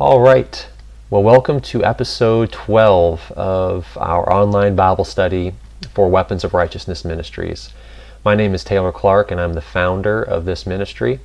All 0.00 0.20
right. 0.20 0.66
Well, 1.08 1.22
welcome 1.22 1.60
to 1.60 1.84
episode 1.84 2.50
12 2.50 3.30
of 3.30 3.96
our 4.00 4.30
online 4.32 4.74
Bible 4.74 5.04
study 5.04 5.54
for 5.94 6.10
Weapons 6.10 6.42
of 6.42 6.52
Righteousness 6.52 7.04
Ministries. 7.04 7.72
My 8.24 8.34
name 8.34 8.54
is 8.54 8.64
Taylor 8.64 8.90
Clark, 8.90 9.30
and 9.30 9.40
I'm 9.40 9.52
the 9.52 9.60
founder 9.60 10.20
of 10.20 10.46
this 10.46 10.66
ministry. 10.66 11.20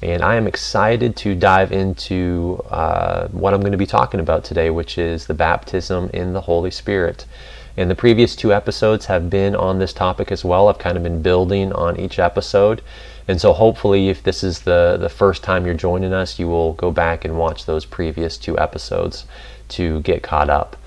And 0.00 0.22
I 0.22 0.36
am 0.36 0.46
excited 0.46 1.16
to 1.16 1.34
dive 1.34 1.70
into 1.70 2.64
uh, 2.70 3.28
what 3.28 3.52
I'm 3.52 3.60
going 3.60 3.72
to 3.72 3.78
be 3.78 3.84
talking 3.84 4.20
about 4.20 4.42
today, 4.42 4.70
which 4.70 4.96
is 4.96 5.26
the 5.26 5.34
baptism 5.34 6.08
in 6.14 6.32
the 6.32 6.40
Holy 6.40 6.70
Spirit. 6.70 7.26
And 7.76 7.90
the 7.90 7.94
previous 7.94 8.34
two 8.34 8.54
episodes 8.54 9.04
have 9.04 9.28
been 9.28 9.54
on 9.54 9.80
this 9.80 9.92
topic 9.92 10.32
as 10.32 10.46
well. 10.46 10.68
I've 10.68 10.78
kind 10.78 10.96
of 10.96 11.02
been 11.02 11.20
building 11.20 11.74
on 11.74 12.00
each 12.00 12.18
episode. 12.18 12.80
And 13.28 13.40
so 13.40 13.52
hopefully, 13.52 14.08
if 14.08 14.22
this 14.22 14.42
is 14.42 14.60
the, 14.60 14.96
the 14.98 15.10
first 15.10 15.44
time 15.44 15.66
you're 15.66 15.74
joining 15.74 16.14
us, 16.14 16.38
you 16.38 16.48
will 16.48 16.72
go 16.72 16.90
back 16.90 17.26
and 17.26 17.38
watch 17.38 17.66
those 17.66 17.84
previous 17.84 18.38
two 18.38 18.58
episodes 18.58 19.26
to 19.68 20.00
get 20.00 20.22
caught 20.22 20.48
up. 20.48 20.78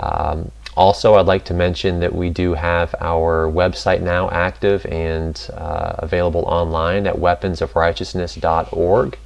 Um, 0.00 0.50
also, 0.76 1.14
I'd 1.14 1.26
like 1.26 1.44
to 1.46 1.54
mention 1.54 2.00
that 2.00 2.12
we 2.12 2.28
do 2.30 2.54
have 2.54 2.96
our 3.00 3.46
website 3.46 4.02
now 4.02 4.28
active 4.30 4.84
and 4.86 5.40
uh, 5.54 5.94
available 5.98 6.42
online 6.42 7.06
at 7.06 7.14
weaponsofrighteousness.org. 7.14 9.18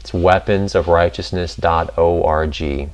It's 0.00 0.12
weaponsofrighteousness.org. 0.12 2.90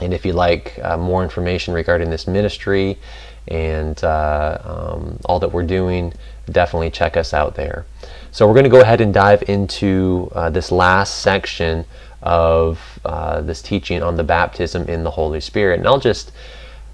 And 0.00 0.14
if 0.14 0.26
you'd 0.26 0.34
like 0.34 0.80
uh, 0.82 0.96
more 0.96 1.22
information 1.22 1.74
regarding 1.74 2.10
this 2.10 2.26
ministry 2.26 2.98
and 3.46 4.02
uh, 4.02 4.58
um, 4.64 5.20
all 5.24 5.38
that 5.38 5.52
we're 5.52 5.62
doing, 5.62 6.12
definitely 6.50 6.90
check 6.90 7.16
us 7.16 7.32
out 7.32 7.54
there. 7.54 7.86
So 8.32 8.46
we're 8.46 8.54
going 8.54 8.64
to 8.64 8.70
go 8.70 8.80
ahead 8.80 9.00
and 9.00 9.12
dive 9.12 9.42
into 9.48 10.30
uh, 10.36 10.50
this 10.50 10.70
last 10.70 11.20
section 11.20 11.84
of 12.22 13.00
uh, 13.04 13.40
this 13.40 13.60
teaching 13.60 14.04
on 14.04 14.16
the 14.16 14.22
baptism 14.22 14.88
in 14.88 15.02
the 15.02 15.10
Holy 15.10 15.40
Spirit. 15.40 15.80
And 15.80 15.88
I'll 15.88 15.98
just 15.98 16.30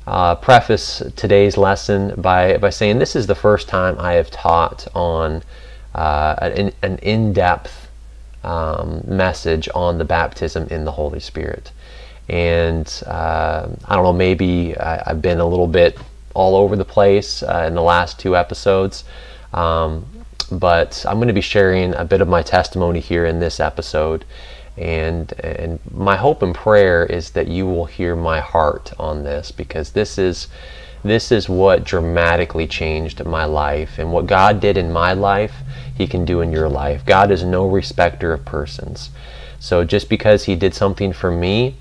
uh, 0.07 0.37
preface 0.37 1.03
today's 1.15 1.59
lesson 1.59 2.15
by, 2.17 2.57
by 2.57 2.71
saying 2.71 2.99
this 2.99 3.15
is 3.15 3.27
the 3.27 3.35
first 3.35 3.69
time 3.69 3.99
I 3.99 4.15
have 4.15 4.31
taught 4.31 4.89
on 4.95 5.43
uh, 5.95 6.37
an, 6.41 6.73
an 6.83 6.97
in-depth 6.99 7.89
um, 8.43 9.03
message 9.07 9.69
on 9.75 9.99
the 9.99 10.07
baptism 10.07 10.69
in 10.69 10.87
the 10.87 10.93
Holy 10.93 11.21
Spirit. 11.21 11.71
And 12.31 12.87
uh, 13.07 13.69
I 13.85 13.95
don't 13.95 14.05
know, 14.05 14.13
maybe 14.15 14.75
I, 14.79 15.03
have 15.07 15.21
been 15.21 15.41
a 15.41 15.47
little 15.47 15.67
bit 15.67 15.99
all 16.35 16.57
over 16.57 16.77
the 16.77 16.85
place 16.85 17.43
uh, 17.43 17.65
in 17.67 17.75
the 17.75 17.83
last 17.83 18.19
two 18.19 18.37
episodes. 18.37 19.05
Um, 19.53 20.07
but 20.51 21.05
I'm 21.09 21.17
going 21.17 21.29
to 21.29 21.35
be 21.35 21.41
sharing 21.41 21.95
a 21.95 22.05
bit 22.05 22.21
of 22.21 22.29
my 22.29 22.43
testimony 22.43 23.01
here 23.01 23.25
in 23.25 23.41
this 23.41 23.61
episode. 23.61 24.25
And, 24.77 25.33
and 25.41 25.81
my 25.91 26.17
hope 26.17 26.43
and 26.43 26.55
prayer 26.55 27.05
is 27.07 27.31
that 27.31 27.49
you 27.49 27.67
will 27.67 27.87
hear 27.87 28.15
my 28.15 28.41
heart 28.41 28.93
on 28.99 29.25
this 29.25 29.51
because 29.51 29.93
this 29.93 30.19
is, 30.19 30.49
this 31.03 31.33
is 31.33 31.49
what 31.49 31.85
dramatically 31.85 32.67
changed 32.67 33.25
my 33.25 33.45
life. 33.45 33.99
And 33.99 34.13
what 34.13 34.27
God 34.27 34.61
did 34.61 34.77
in 34.77 34.93
my 34.93 35.13
life, 35.13 35.55
He 35.97 36.07
can 36.07 36.25
do 36.25 36.41
in 36.41 36.53
your 36.53 36.69
life. 36.69 37.05
God 37.07 37.31
is 37.31 37.43
no 37.43 37.67
respecter 37.67 38.33
of 38.33 38.45
persons. 38.45 39.11
So 39.59 39.85
just 39.85 40.09
because 40.09 40.45
He 40.45 40.57
did 40.57 40.75
something 40.75 41.13
for 41.13 41.31
me 41.31 41.77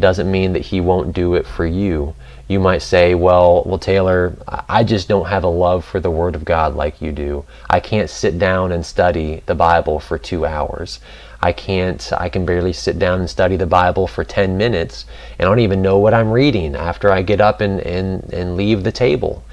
doesn't 0.00 0.30
mean 0.30 0.54
that 0.54 0.66
He 0.66 0.80
won't 0.80 1.12
do 1.12 1.34
it 1.34 1.46
for 1.46 1.66
you 1.66 2.14
you 2.48 2.58
might 2.58 2.80
say, 2.80 3.14
well, 3.14 3.62
well, 3.66 3.78
Taylor, 3.78 4.34
I 4.68 4.82
just 4.82 5.06
don't 5.06 5.26
have 5.26 5.44
a 5.44 5.48
love 5.48 5.84
for 5.84 6.00
the 6.00 6.10
Word 6.10 6.34
of 6.34 6.46
God 6.46 6.74
like 6.74 7.02
you 7.02 7.12
do. 7.12 7.44
I 7.68 7.78
can't 7.78 8.08
sit 8.08 8.38
down 8.38 8.72
and 8.72 8.84
study 8.84 9.42
the 9.44 9.54
Bible 9.54 10.00
for 10.00 10.16
two 10.16 10.46
hours. 10.46 10.98
I 11.42 11.52
can't, 11.52 12.10
I 12.16 12.30
can 12.30 12.46
barely 12.46 12.72
sit 12.72 12.98
down 12.98 13.20
and 13.20 13.28
study 13.28 13.56
the 13.56 13.66
Bible 13.66 14.06
for 14.06 14.24
10 14.24 14.56
minutes, 14.56 15.04
and 15.38 15.46
I 15.46 15.50
don't 15.50 15.60
even 15.60 15.82
know 15.82 15.98
what 15.98 16.14
I'm 16.14 16.32
reading 16.32 16.74
after 16.74 17.12
I 17.12 17.20
get 17.20 17.40
up 17.40 17.60
and, 17.60 17.80
and, 17.80 18.32
and 18.32 18.56
leave 18.56 18.82
the 18.82 18.92
table. 18.92 19.44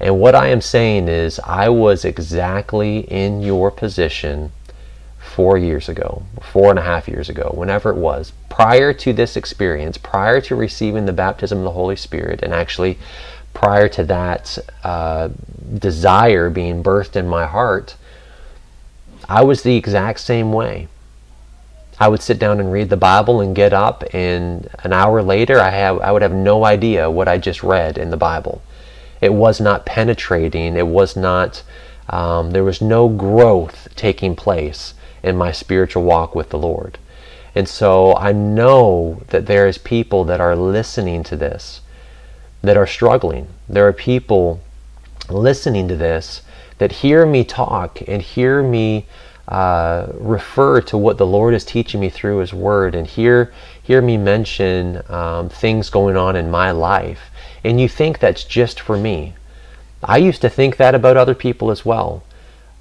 And 0.00 0.20
what 0.20 0.36
I 0.36 0.48
am 0.48 0.60
saying 0.60 1.08
is, 1.08 1.40
I 1.40 1.68
was 1.68 2.04
exactly 2.04 3.00
in 3.00 3.42
your 3.42 3.70
position 3.72 4.52
four 5.34 5.58
years 5.58 5.88
ago, 5.88 6.22
four 6.40 6.70
and 6.70 6.78
a 6.78 6.82
half 6.82 7.08
years 7.08 7.28
ago, 7.28 7.52
whenever 7.54 7.90
it 7.90 7.96
was, 7.96 8.32
prior 8.48 8.92
to 8.92 9.12
this 9.12 9.36
experience, 9.36 9.98
prior 9.98 10.40
to 10.40 10.54
receiving 10.54 11.06
the 11.06 11.12
baptism 11.12 11.58
of 11.58 11.64
the 11.64 11.72
Holy 11.72 11.96
Spirit, 11.96 12.40
and 12.40 12.54
actually 12.54 12.96
prior 13.52 13.88
to 13.88 14.04
that 14.04 14.56
uh, 14.84 15.28
desire 15.78 16.50
being 16.50 16.84
birthed 16.84 17.16
in 17.16 17.26
my 17.26 17.46
heart, 17.46 17.96
I 19.28 19.42
was 19.42 19.62
the 19.62 19.76
exact 19.76 20.20
same 20.20 20.52
way. 20.52 20.86
I 21.98 22.06
would 22.06 22.22
sit 22.22 22.38
down 22.38 22.60
and 22.60 22.72
read 22.72 22.88
the 22.88 22.96
Bible 22.96 23.40
and 23.40 23.56
get 23.56 23.72
up, 23.72 24.04
and 24.12 24.68
an 24.84 24.92
hour 24.92 25.20
later, 25.20 25.58
I, 25.58 25.70
have, 25.70 26.00
I 26.00 26.12
would 26.12 26.22
have 26.22 26.32
no 26.32 26.64
idea 26.64 27.10
what 27.10 27.26
I 27.26 27.38
just 27.38 27.64
read 27.64 27.98
in 27.98 28.10
the 28.10 28.16
Bible. 28.16 28.62
It 29.20 29.32
was 29.32 29.60
not 29.60 29.84
penetrating, 29.84 30.76
it 30.76 30.86
was 30.86 31.16
not, 31.16 31.64
um, 32.08 32.52
there 32.52 32.62
was 32.62 32.80
no 32.80 33.08
growth 33.08 33.88
taking 33.96 34.36
place 34.36 34.94
in 35.24 35.36
my 35.36 35.50
spiritual 35.50 36.04
walk 36.04 36.34
with 36.34 36.50
the 36.50 36.58
Lord. 36.58 36.98
And 37.54 37.68
so 37.68 38.14
I 38.16 38.32
know 38.32 39.22
that 39.28 39.46
there 39.46 39.66
is 39.66 39.78
people 39.78 40.24
that 40.24 40.40
are 40.40 40.54
listening 40.54 41.22
to 41.24 41.36
this 41.36 41.80
that 42.62 42.76
are 42.76 42.86
struggling. 42.86 43.48
There 43.68 43.86
are 43.86 43.92
people 43.92 44.60
listening 45.30 45.88
to 45.88 45.96
this 45.96 46.42
that 46.78 46.92
hear 46.92 47.24
me 47.24 47.44
talk 47.44 48.00
and 48.06 48.20
hear 48.20 48.62
me 48.62 49.06
uh, 49.46 50.06
refer 50.14 50.80
to 50.80 50.96
what 50.98 51.18
the 51.18 51.26
Lord 51.26 51.54
is 51.54 51.64
teaching 51.64 52.00
me 52.00 52.08
through 52.08 52.38
His 52.38 52.54
Word 52.54 52.94
and 52.94 53.06
hear 53.06 53.52
hear 53.82 54.00
me 54.00 54.16
mention 54.16 55.02
um, 55.10 55.50
things 55.50 55.90
going 55.90 56.16
on 56.16 56.34
in 56.34 56.50
my 56.50 56.70
life, 56.70 57.30
and 57.62 57.78
you 57.78 57.88
think 57.88 58.18
that's 58.18 58.44
just 58.44 58.80
for 58.80 58.96
me. 58.96 59.34
I 60.02 60.16
used 60.16 60.40
to 60.40 60.48
think 60.48 60.78
that 60.78 60.94
about 60.94 61.18
other 61.18 61.34
people 61.34 61.70
as 61.70 61.84
well 61.84 62.22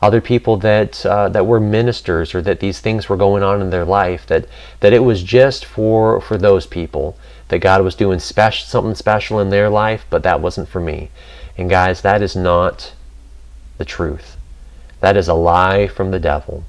other 0.03 0.19
people 0.19 0.58
that 0.58 1.06
uh, 1.06 1.30
that 1.30 1.46
were 1.46 1.62
ministers 1.62 2.36
or 2.36 2.41
that 2.41 2.59
these 2.59 2.81
things 2.81 3.08
were 3.08 3.16
going 3.16 3.41
on 3.41 3.62
in 3.62 3.69
their 3.69 3.86
life 3.86 4.28
that 4.28 4.46
that 4.81 4.91
it 4.91 5.00
was 5.00 5.24
just 5.24 5.64
for 5.64 6.19
for 6.19 6.38
those 6.38 6.68
people 6.68 7.18
that 7.47 7.59
God 7.59 7.81
was 7.81 7.96
doing 7.96 8.19
special 8.19 8.68
something 8.68 8.96
special 8.96 9.40
in 9.40 9.50
their 9.50 9.69
life 9.69 10.06
but 10.09 10.22
that 10.24 10.42
wasn't 10.42 10.68
for 10.68 10.81
me. 10.81 11.09
And 11.58 11.69
guys 11.69 12.02
that 12.02 12.22
is 12.22 12.36
not 12.36 12.94
the 13.78 13.86
truth. 13.86 14.36
That 15.00 15.16
is 15.16 15.30
a 15.30 15.34
lie 15.34 15.88
from 15.88 16.12
the 16.12 16.19
devil. 16.19 16.66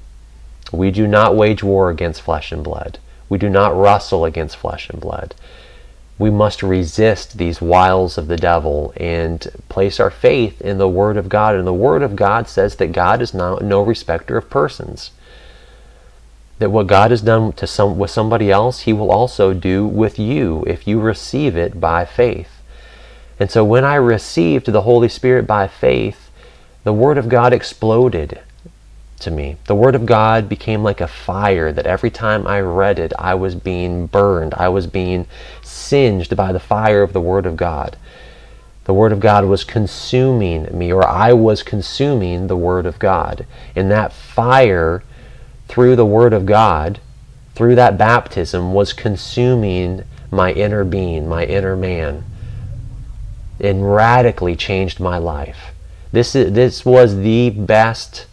We 0.71 0.89
do 0.89 1.05
not 1.05 1.35
wage 1.35 1.61
war 1.61 1.89
against 1.89 2.21
flesh 2.21 2.53
and 2.53 2.63
blood. 2.63 2.99
We 3.27 3.37
do 3.37 3.49
not 3.49 3.75
wrestle 3.75 4.23
against 4.23 4.55
flesh 4.55 4.89
and 4.89 5.01
blood 5.01 5.35
we 6.17 6.29
must 6.29 6.63
resist 6.63 7.37
these 7.37 7.61
wiles 7.61 8.17
of 8.17 8.27
the 8.27 8.37
devil 8.37 8.93
and 8.95 9.47
place 9.67 9.99
our 9.99 10.09
faith 10.09 10.61
in 10.61 10.77
the 10.77 10.87
Word 10.87 11.17
of 11.17 11.27
God. 11.27 11.55
And 11.55 11.67
the 11.67 11.73
Word 11.73 12.01
of 12.01 12.15
God 12.15 12.47
says 12.47 12.77
that 12.77 12.93
God 12.93 13.21
is 13.21 13.33
not, 13.33 13.61
no 13.61 13.81
respecter 13.81 14.37
of 14.37 14.49
persons. 14.49 15.11
That 16.59 16.71
what 16.71 16.87
God 16.87 17.11
has 17.11 17.21
done 17.21 17.51
to 17.53 17.67
some, 17.67 17.97
with 17.97 18.11
somebody 18.11 18.49
else, 18.49 18.81
He 18.81 18.93
will 18.93 19.11
also 19.11 19.53
do 19.53 19.85
with 19.85 20.17
you 20.17 20.63
if 20.65 20.87
you 20.87 21.01
receive 21.01 21.57
it 21.57 21.81
by 21.81 22.05
faith. 22.05 22.61
And 23.37 23.51
so 23.51 23.65
when 23.65 23.83
I 23.83 23.95
received 23.95 24.67
the 24.67 24.83
Holy 24.83 25.09
Spirit 25.09 25.45
by 25.45 25.67
faith, 25.67 26.29
the 26.85 26.93
Word 26.93 27.17
of 27.17 27.27
God 27.27 27.51
exploded 27.51 28.39
to 29.19 29.31
me. 29.31 29.57
The 29.65 29.75
Word 29.75 29.95
of 29.95 30.05
God 30.05 30.49
became 30.49 30.83
like 30.83 31.01
a 31.01 31.07
fire 31.07 31.71
that 31.71 31.87
every 31.87 32.09
time 32.09 32.45
I 32.47 32.59
read 32.59 32.99
it, 32.99 33.13
I 33.17 33.35
was 33.35 33.55
being 33.55 34.07
burned. 34.07 34.53
I 34.55 34.69
was 34.69 34.87
being 34.87 35.27
singed 35.63 36.35
by 36.35 36.51
the 36.51 36.59
fire 36.59 37.01
of 37.01 37.13
the 37.13 37.21
Word 37.21 37.45
of 37.45 37.57
God. 37.57 37.97
The 38.85 38.93
Word 38.93 39.11
of 39.11 39.19
God 39.19 39.45
was 39.45 39.63
consuming 39.63 40.77
me, 40.77 40.93
or 40.93 41.05
I 41.07 41.33
was 41.33 41.63
consuming 41.63 42.47
the 42.47 42.57
Word 42.57 42.85
of 42.85 42.99
God. 42.99 43.47
And 43.75 43.89
that 43.89 44.13
fire 44.13 45.03
through 45.67 45.95
the 45.95 46.05
Word 46.05 46.33
of 46.33 46.45
God, 46.45 46.99
through 47.55 47.75
that 47.75 47.97
baptism, 47.97 48.73
was 48.73 48.93
consuming 48.93 50.03
my 50.29 50.51
inner 50.51 50.83
being, 50.83 51.27
my 51.27 51.45
inner 51.45 51.75
man, 51.75 52.23
and 53.59 53.91
radically 53.93 54.55
changed 54.55 54.99
my 54.99 55.17
life. 55.17 55.71
This, 56.11 56.35
is, 56.35 56.53
this 56.53 56.85
was 56.85 57.17
the 57.17 57.49
best 57.49 58.27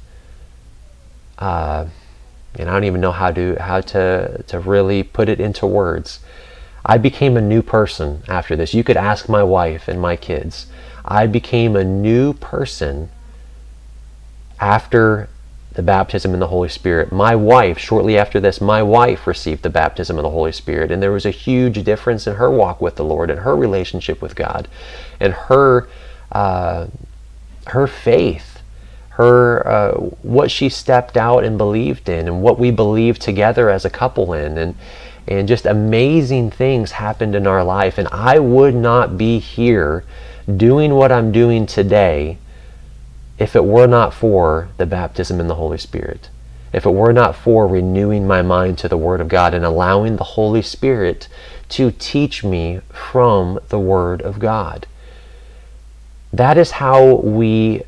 uh, 1.43 1.89
and 2.55 2.71
I 2.71 2.73
don't 2.73 2.85
even 2.85 3.01
know 3.01 3.11
how 3.11 3.33
to 3.33 3.57
how 3.61 3.81
to 3.81 4.45
to 4.47 4.61
really 4.61 5.03
put 5.03 5.29
it 5.29 5.41
into 5.41 5.67
words. 5.67 6.21
I 6.87 6.99
became 6.99 7.37
a 7.37 7.41
new 7.41 7.63
person 7.63 8.23
after 8.29 8.55
this. 8.55 8.75
You 8.75 8.85
could 8.85 8.97
ask 8.97 9.29
my 9.29 9.43
wife 9.43 9.89
and 9.89 10.01
my 10.01 10.15
kids. 10.15 10.67
I 11.05 11.27
became 11.27 11.75
a 11.75 11.83
new 11.83 12.33
person 12.35 13.11
after 14.61 15.29
the 15.73 15.83
baptism 15.83 16.33
in 16.33 16.39
the 16.39 16.47
Holy 16.47 16.69
Spirit. 16.69 17.11
My 17.11 17.35
wife, 17.35 17.79
shortly 17.79 18.17
after 18.17 18.39
this, 18.39 18.61
my 18.61 18.83
wife 18.83 19.27
received 19.27 19.63
the 19.63 19.71
baptism 19.71 20.19
in 20.19 20.23
the 20.23 20.31
Holy 20.31 20.53
Spirit, 20.53 20.93
and 20.93 21.03
there 21.03 21.11
was 21.11 21.27
a 21.27 21.31
huge 21.31 21.83
difference 21.83 22.29
in 22.29 22.37
her 22.37 22.51
walk 22.51 22.81
with 22.81 22.95
the 22.95 23.05
Lord 23.05 23.31
and 23.31 23.41
her 23.41 23.57
relationship 23.57 24.23
with 24.23 24.37
God, 24.37 24.69
and 25.19 25.33
her 25.33 25.89
uh, 26.31 26.87
her 27.67 27.89
faith 27.89 28.52
her 29.23 29.67
uh, 29.67 29.93
what 30.23 30.51
she 30.51 30.69
stepped 30.69 31.17
out 31.17 31.45
and 31.45 31.57
believed 31.57 32.09
in 32.09 32.27
and 32.27 32.43
what 32.43 32.59
we 32.59 32.71
believed 32.71 33.23
together 33.23 33.71
as 33.71 33.85
a 33.85 33.91
couple 33.91 34.33
in 34.33 34.59
and 34.59 34.75
and 35.29 35.47
just 35.47 35.67
amazing 35.67 36.51
things 36.51 36.93
happened 36.93 37.37
in 37.37 37.47
our 37.47 37.63
life. 37.63 37.97
And 37.97 38.09
I 38.11 38.41
would 38.41 38.75
not 38.75 39.17
be 39.17 39.39
here 39.39 40.05
doing 40.57 40.95
what 40.95 41.13
I'm 41.13 41.31
doing 41.31 41.65
today 41.65 42.39
if 43.39 43.55
it 43.55 43.65
were 43.65 43.87
not 43.87 44.13
for 44.13 44.69
the 44.79 44.87
baptism 44.87 45.39
in 45.39 45.47
the 45.47 45.55
Holy 45.55 45.79
Spirit. 45.79 46.29
If 46.73 46.87
it 46.87 46.91
were 46.91 47.13
not 47.13 47.37
for 47.37 47.69
renewing 47.69 48.27
my 48.27 48.43
mind 48.43 48.79
to 48.79 48.89
the 48.89 48.97
Word 48.97 49.21
of 49.21 49.29
God 49.29 49.55
and 49.55 49.65
allowing 49.65 50.17
the 50.17 50.25
Holy 50.25 50.63
Spirit 50.63 51.29
to 51.71 51.93
teach 51.93 52.43
me 52.43 52.81
from 52.91 53.61
the 53.69 53.79
Word 53.79 54.23
of 54.23 54.39
God. 54.39 54.87
That 56.33 56.59
is 56.59 56.73
how 56.73 57.17
we. 57.17 57.83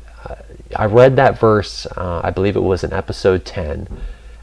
I 0.75 0.85
read 0.85 1.15
that 1.15 1.39
verse, 1.39 1.85
uh, 1.97 2.21
I 2.23 2.31
believe 2.31 2.55
it 2.55 2.61
was 2.61 2.83
in 2.83 2.93
episode 2.93 3.45
10, 3.45 3.87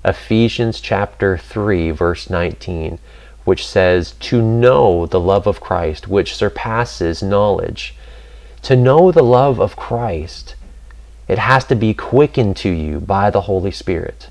Ephesians 0.05 0.81
chapter 0.81 1.37
3, 1.37 1.91
verse 1.91 2.31
19, 2.31 2.99
which 3.45 3.67
says, 3.67 4.13
To 4.13 4.41
know 4.41 5.07
the 5.07 5.21
love 5.21 5.47
of 5.47 5.61
Christ, 5.61 6.09
which 6.09 6.35
surpasses 6.35 7.23
knowledge. 7.23 7.95
To 8.63 8.77
know 8.77 9.13
the 9.13 9.23
love 9.23 9.61
of 9.61 9.77
Christ, 9.77 10.55
it 11.29 11.39
has 11.39 11.65
to 11.67 11.75
be 11.75 11.95
quickened 11.95 12.57
to 12.59 12.71
you 12.71 13.01
by 13.01 13.31
the 13.31 13.43
Holy 13.43 13.71
Spirit. 13.71 14.29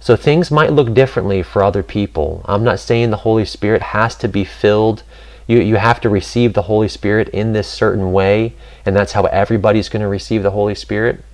So 0.00 0.16
things 0.16 0.50
might 0.50 0.72
look 0.72 0.94
differently 0.94 1.42
for 1.42 1.62
other 1.62 1.82
people. 1.82 2.42
I'm 2.46 2.64
not 2.64 2.80
saying 2.80 3.10
the 3.10 3.18
Holy 3.18 3.44
Spirit 3.44 3.82
has 3.82 4.16
to 4.16 4.28
be 4.28 4.44
filled. 4.44 5.02
You, 5.50 5.58
you 5.58 5.76
have 5.78 6.00
to 6.02 6.08
receive 6.08 6.52
the 6.52 6.62
Holy 6.62 6.86
Spirit 6.86 7.28
in 7.30 7.54
this 7.54 7.66
certain 7.66 8.12
way, 8.12 8.54
and 8.86 8.94
that's 8.94 9.14
how 9.14 9.24
everybody's 9.24 9.88
going 9.88 10.00
to 10.00 10.06
receive 10.06 10.44
the 10.44 10.52
Holy 10.52 10.76
Spirit. 10.76 11.24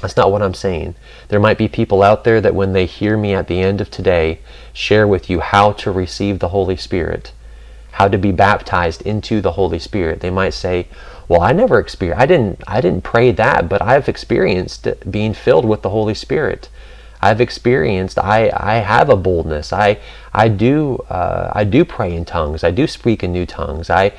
That's 0.00 0.16
not 0.16 0.30
what 0.30 0.40
I'm 0.40 0.54
saying. 0.54 0.94
There 1.30 1.40
might 1.40 1.58
be 1.58 1.66
people 1.66 2.04
out 2.04 2.22
there 2.22 2.40
that 2.40 2.54
when 2.54 2.74
they 2.74 2.86
hear 2.86 3.16
me 3.16 3.34
at 3.34 3.48
the 3.48 3.58
end 3.58 3.80
of 3.80 3.90
today 3.90 4.38
share 4.72 5.04
with 5.08 5.28
you 5.28 5.40
how 5.40 5.72
to 5.72 5.90
receive 5.90 6.38
the 6.38 6.50
Holy 6.50 6.76
Spirit, 6.76 7.32
how 7.90 8.06
to 8.06 8.18
be 8.18 8.30
baptized 8.30 9.02
into 9.02 9.40
the 9.40 9.52
Holy 9.52 9.80
Spirit. 9.80 10.20
They 10.20 10.30
might 10.30 10.54
say, 10.54 10.86
"Well, 11.26 11.42
I 11.42 11.50
never 11.50 11.80
experienced 11.80 12.22
I 12.22 12.26
didn't 12.26 12.62
I 12.68 12.80
didn't 12.80 13.02
pray 13.02 13.32
that, 13.32 13.68
but 13.68 13.82
I've 13.82 14.08
experienced 14.08 14.86
being 15.10 15.34
filled 15.34 15.64
with 15.64 15.82
the 15.82 15.90
Holy 15.90 16.14
Spirit." 16.14 16.68
I've 17.20 17.40
experienced. 17.40 18.18
I, 18.18 18.50
I 18.54 18.74
have 18.76 19.08
a 19.08 19.16
boldness. 19.16 19.72
I 19.72 19.98
I 20.32 20.48
do 20.48 20.96
uh, 21.08 21.50
I 21.54 21.64
do 21.64 21.84
pray 21.84 22.14
in 22.14 22.24
tongues. 22.24 22.62
I 22.64 22.70
do 22.70 22.86
speak 22.86 23.22
in 23.22 23.32
new 23.32 23.46
tongues. 23.46 23.90
I 23.90 24.12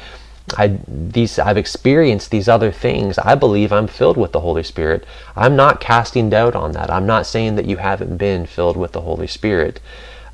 I 0.57 0.79
these 0.88 1.39
I've 1.39 1.57
experienced 1.57 2.31
these 2.31 2.47
other 2.47 2.71
things. 2.71 3.17
I 3.17 3.35
believe 3.35 3.71
I'm 3.71 3.88
filled 3.88 4.17
with 4.17 4.31
the 4.31 4.39
Holy 4.39 4.63
Spirit. 4.63 5.05
I'm 5.35 5.55
not 5.55 5.79
casting 5.79 6.29
doubt 6.29 6.55
on 6.55 6.71
that. 6.71 6.89
I'm 6.89 7.05
not 7.05 7.25
saying 7.25 7.55
that 7.55 7.65
you 7.65 7.77
haven't 7.77 8.17
been 8.17 8.45
filled 8.45 8.77
with 8.77 8.94
the 8.94 9.01
Holy 9.01 9.27
Spirit. 9.27 9.79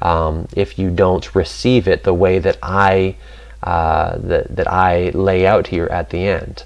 Um, 0.02 0.48
if 0.56 0.78
you 0.78 0.90
don't 0.90 1.34
receive 1.34 1.88
it 1.88 2.04
the 2.04 2.14
way 2.14 2.40
that 2.40 2.58
I 2.62 3.16
uh, 3.64 4.18
that 4.18 4.56
that 4.56 4.72
I 4.72 5.10
lay 5.10 5.48
out 5.48 5.68
here 5.68 5.88
at 5.88 6.10
the 6.10 6.28
end 6.28 6.64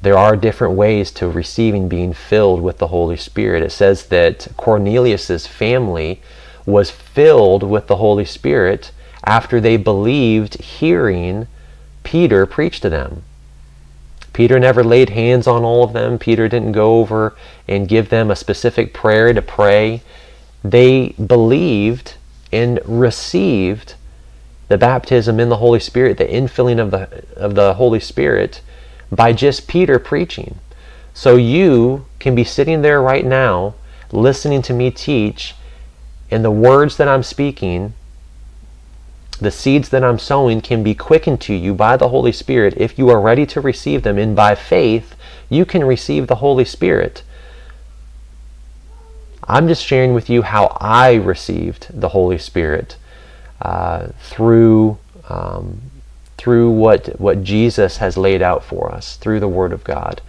there 0.00 0.16
are 0.16 0.36
different 0.36 0.74
ways 0.74 1.10
to 1.12 1.28
receiving 1.28 1.88
being 1.88 2.12
filled 2.12 2.60
with 2.60 2.78
the 2.78 2.88
Holy 2.88 3.16
Spirit. 3.16 3.62
It 3.62 3.72
says 3.72 4.06
that 4.06 4.48
Cornelius's 4.56 5.46
family 5.46 6.20
was 6.64 6.90
filled 6.90 7.62
with 7.62 7.86
the 7.86 7.96
Holy 7.96 8.24
Spirit 8.24 8.92
after 9.24 9.60
they 9.60 9.76
believed 9.76 10.60
hearing 10.60 11.48
Peter 12.04 12.46
preach 12.46 12.80
to 12.80 12.88
them. 12.88 13.22
Peter 14.32 14.60
never 14.60 14.84
laid 14.84 15.10
hands 15.10 15.48
on 15.48 15.64
all 15.64 15.82
of 15.82 15.92
them. 15.92 16.18
Peter 16.18 16.48
didn't 16.48 16.72
go 16.72 17.00
over 17.00 17.36
and 17.66 17.88
give 17.88 18.08
them 18.08 18.30
a 18.30 18.36
specific 18.36 18.94
prayer 18.94 19.32
to 19.32 19.42
pray. 19.42 20.00
They 20.62 21.08
believed 21.14 22.14
and 22.52 22.78
received 22.84 23.94
the 24.68 24.78
baptism 24.78 25.40
in 25.40 25.48
the 25.48 25.56
Holy 25.56 25.80
Spirit, 25.80 26.18
the 26.18 26.26
infilling 26.26 26.78
of 26.78 26.92
the 26.92 27.24
of 27.34 27.56
the 27.56 27.74
Holy 27.74 28.00
Spirit 28.00 28.60
by 29.10 29.32
just 29.32 29.68
Peter 29.68 29.98
preaching. 29.98 30.58
So 31.14 31.36
you 31.36 32.06
can 32.18 32.34
be 32.34 32.44
sitting 32.44 32.82
there 32.82 33.02
right 33.02 33.24
now 33.24 33.74
listening 34.12 34.62
to 34.62 34.72
me 34.72 34.90
teach, 34.90 35.54
and 36.30 36.44
the 36.44 36.50
words 36.50 36.96
that 36.96 37.08
I'm 37.08 37.22
speaking, 37.22 37.94
the 39.40 39.50
seeds 39.50 39.88
that 39.90 40.04
I'm 40.04 40.18
sowing, 40.18 40.60
can 40.60 40.82
be 40.82 40.94
quickened 40.94 41.40
to 41.42 41.54
you 41.54 41.74
by 41.74 41.96
the 41.96 42.08
Holy 42.08 42.32
Spirit 42.32 42.74
if 42.76 42.98
you 42.98 43.08
are 43.10 43.20
ready 43.20 43.46
to 43.46 43.60
receive 43.60 44.02
them. 44.02 44.18
And 44.18 44.34
by 44.34 44.54
faith, 44.54 45.14
you 45.48 45.64
can 45.64 45.84
receive 45.84 46.26
the 46.26 46.36
Holy 46.36 46.64
Spirit. 46.64 47.22
I'm 49.44 49.68
just 49.68 49.84
sharing 49.84 50.12
with 50.12 50.28
you 50.28 50.42
how 50.42 50.76
I 50.80 51.14
received 51.14 51.86
the 51.88 52.10
Holy 52.10 52.38
Spirit 52.38 52.96
uh, 53.62 54.08
through 54.20 54.98
um, 55.28 55.87
through 56.38 56.70
what, 56.70 57.20
what 57.20 57.42
Jesus 57.42 57.98
has 57.98 58.16
laid 58.16 58.40
out 58.40 58.64
for 58.64 58.90
us, 58.90 59.16
through 59.16 59.40
the 59.40 59.48
Word 59.48 59.72
of 59.72 59.84
God. 59.84 60.22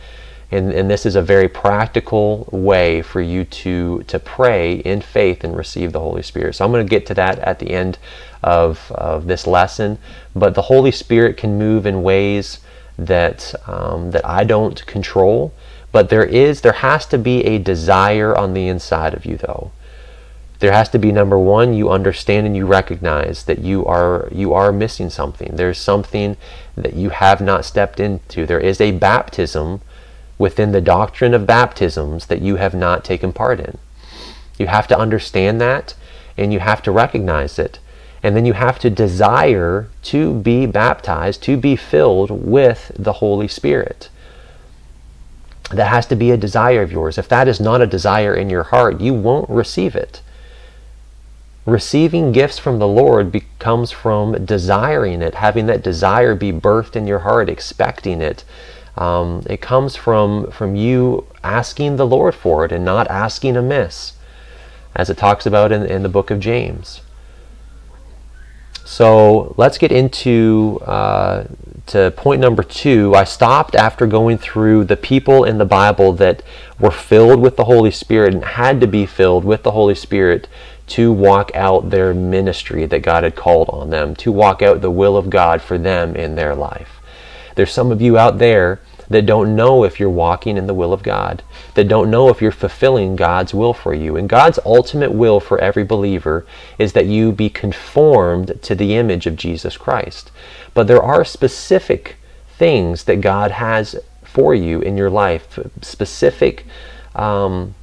And, 0.51 0.73
and 0.73 0.89
this 0.89 1.05
is 1.05 1.15
a 1.15 1.21
very 1.21 1.47
practical 1.47 2.49
way 2.51 3.03
for 3.03 3.21
you 3.21 3.45
to, 3.45 4.01
to 4.07 4.17
pray 4.17 4.77
in 4.79 5.01
faith 5.01 5.43
and 5.43 5.55
receive 5.55 5.93
the 5.93 5.99
Holy 5.99 6.23
Spirit. 6.23 6.55
So 6.55 6.65
I'm 6.65 6.71
going 6.71 6.85
to 6.85 6.89
get 6.89 7.05
to 7.05 7.13
that 7.13 7.37
at 7.39 7.59
the 7.59 7.69
end 7.69 7.99
of, 8.41 8.91
of 8.91 9.27
this 9.27 9.45
lesson. 9.45 9.99
But 10.35 10.55
the 10.55 10.63
Holy 10.63 10.91
Spirit 10.91 11.37
can 11.37 11.59
move 11.59 11.85
in 11.85 12.01
ways 12.01 12.59
that, 12.97 13.53
um, 13.67 14.09
that 14.11 14.25
I 14.25 14.43
don't 14.43 14.83
control. 14.87 15.53
But 15.91 16.09
there 16.09 16.25
is, 16.25 16.61
there 16.61 16.73
has 16.73 17.05
to 17.07 17.19
be 17.19 17.45
a 17.45 17.59
desire 17.59 18.35
on 18.35 18.53
the 18.55 18.67
inside 18.67 19.13
of 19.13 19.25
you, 19.25 19.37
though 19.37 19.71
there 20.59 20.73
has 20.73 20.89
to 20.89 20.99
be 20.99 21.11
number 21.11 21.39
one 21.39 21.73
you 21.73 21.89
understand 21.89 22.45
and 22.45 22.55
you 22.55 22.65
recognize 22.65 23.43
that 23.45 23.59
you 23.59 23.85
are 23.85 24.27
you 24.31 24.53
are 24.53 24.71
missing 24.71 25.09
something. 25.09 25.55
There's 25.55 25.77
something 25.77 26.35
that 26.75 26.93
you 26.93 27.09
have 27.09 27.39
not 27.39 27.65
stepped 27.65 27.99
into. 27.99 28.45
There 28.45 28.59
is 28.59 28.81
a 28.81 28.91
baptism 28.91 29.81
within 30.37 30.71
the 30.71 30.81
doctrine 30.81 31.33
of 31.33 31.47
baptisms 31.47 32.25
that 32.25 32.41
you 32.41 32.57
have 32.57 32.73
not 32.73 33.05
taken 33.05 33.31
part 33.31 33.59
in. 33.59 33.77
You 34.57 34.67
have 34.67 34.87
to 34.89 34.97
understand 34.97 35.61
that 35.61 35.95
and 36.37 36.51
you 36.51 36.59
have 36.59 36.81
to 36.83 36.91
recognize 36.91 37.57
it. 37.57 37.79
And 38.21 38.35
then 38.35 38.45
you 38.45 38.51
have 38.51 38.79
to 38.79 38.89
desire 38.89 39.87
to 40.03 40.33
be 40.33 40.65
baptized 40.65 41.41
to 41.43 41.55
be 41.55 41.77
filled 41.77 42.31
with 42.31 42.91
the 42.99 43.13
holy 43.13 43.47
spirit. 43.47 44.09
That 45.71 45.87
has 45.87 46.05
to 46.07 46.17
be 46.17 46.31
a 46.31 46.37
desire 46.37 46.81
of 46.81 46.91
yours. 46.91 47.17
If 47.17 47.29
that 47.29 47.47
is 47.47 47.61
not 47.61 47.81
a 47.81 47.87
desire 47.87 48.35
in 48.35 48.49
your 48.49 48.63
heart 48.63 48.99
you 48.99 49.13
won't 49.13 49.49
receive 49.49 49.95
it 49.95 50.21
Receiving 51.69 52.31
gifts 52.31 52.57
from 52.57 52.79
the 52.79 52.87
Lord 52.87 53.31
becomes 53.31 53.91
from 53.91 54.43
desiring 54.43 55.21
it, 55.21 55.35
having 55.35 55.67
that 55.67 55.83
desire 55.83 56.33
be 56.33 56.51
birthed 56.51 56.95
in 56.95 57.05
your 57.05 57.19
heart, 57.19 57.47
expecting 57.47 58.21
it. 58.21 58.43
Um, 58.97 59.43
it 59.47 59.61
comes 59.61 59.95
from, 59.95 60.49
from 60.51 60.75
you 60.75 61.27
asking 61.43 61.97
the 61.97 62.07
Lord 62.07 62.33
for 62.33 62.65
it 62.65 62.71
and 62.71 62.83
not 62.83 63.07
asking 63.07 63.55
amiss, 63.55 64.13
as 64.95 65.11
it 65.11 65.17
talks 65.17 65.45
about 65.45 65.71
in, 65.71 65.85
in 65.85 66.01
the 66.01 66.09
book 66.09 66.31
of 66.31 66.39
James. 66.39 67.01
So 68.83 69.53
let's 69.55 69.77
get 69.77 69.91
into 69.91 70.81
uh, 70.83 71.45
to 71.85 72.11
point 72.17 72.41
number 72.41 72.63
two. 72.63 73.13
I 73.13 73.23
stopped 73.23 73.75
after 73.75 74.07
going 74.07 74.39
through 74.39 74.85
the 74.85 74.97
people 74.97 75.43
in 75.43 75.59
the 75.59 75.65
Bible 75.65 76.13
that 76.13 76.41
were 76.79 76.89
filled 76.89 77.39
with 77.39 77.55
the 77.55 77.65
Holy 77.65 77.91
Spirit 77.91 78.33
and 78.33 78.43
had 78.43 78.81
to 78.81 78.87
be 78.87 79.05
filled 79.05 79.45
with 79.45 79.61
the 79.61 79.71
Holy 79.71 79.93
Spirit 79.93 80.47
to 80.89 81.11
walk 81.11 81.51
out 81.55 81.89
their 81.89 82.13
ministry 82.13 82.85
that 82.85 83.01
God 83.01 83.23
had 83.23 83.35
called 83.35 83.69
on 83.69 83.89
them, 83.89 84.15
to 84.17 84.31
walk 84.31 84.61
out 84.61 84.81
the 84.81 84.91
will 84.91 85.17
of 85.17 85.29
God 85.29 85.61
for 85.61 85.77
them 85.77 86.15
in 86.15 86.35
their 86.35 86.55
life. 86.55 86.99
There's 87.55 87.71
some 87.71 87.91
of 87.91 88.01
you 88.01 88.17
out 88.17 88.37
there 88.37 88.79
that 89.09 89.25
don't 89.25 89.55
know 89.55 89.83
if 89.83 89.99
you're 89.99 90.09
walking 90.09 90.55
in 90.55 90.67
the 90.67 90.73
will 90.73 90.93
of 90.93 91.03
God, 91.03 91.43
that 91.73 91.87
don't 91.87 92.11
know 92.11 92.29
if 92.29 92.41
you're 92.41 92.51
fulfilling 92.51 93.15
God's 93.15 93.53
will 93.53 93.73
for 93.73 93.93
you. 93.93 94.15
And 94.15 94.29
God's 94.29 94.59
ultimate 94.65 95.11
will 95.11 95.39
for 95.39 95.59
every 95.59 95.83
believer 95.83 96.45
is 96.77 96.93
that 96.93 97.07
you 97.07 97.31
be 97.31 97.49
conformed 97.49 98.59
to 98.61 98.75
the 98.75 98.95
image 98.95 99.25
of 99.25 99.35
Jesus 99.35 99.77
Christ. 99.77 100.31
But 100.73 100.87
there 100.87 101.01
are 101.01 101.25
specific 101.25 102.17
things 102.57 103.05
that 103.05 103.21
God 103.21 103.51
has 103.51 103.95
for 104.23 104.53
you 104.53 104.79
in 104.79 104.95
your 104.95 105.09
life, 105.09 105.57
specific 105.81 106.65
um, 107.15 107.73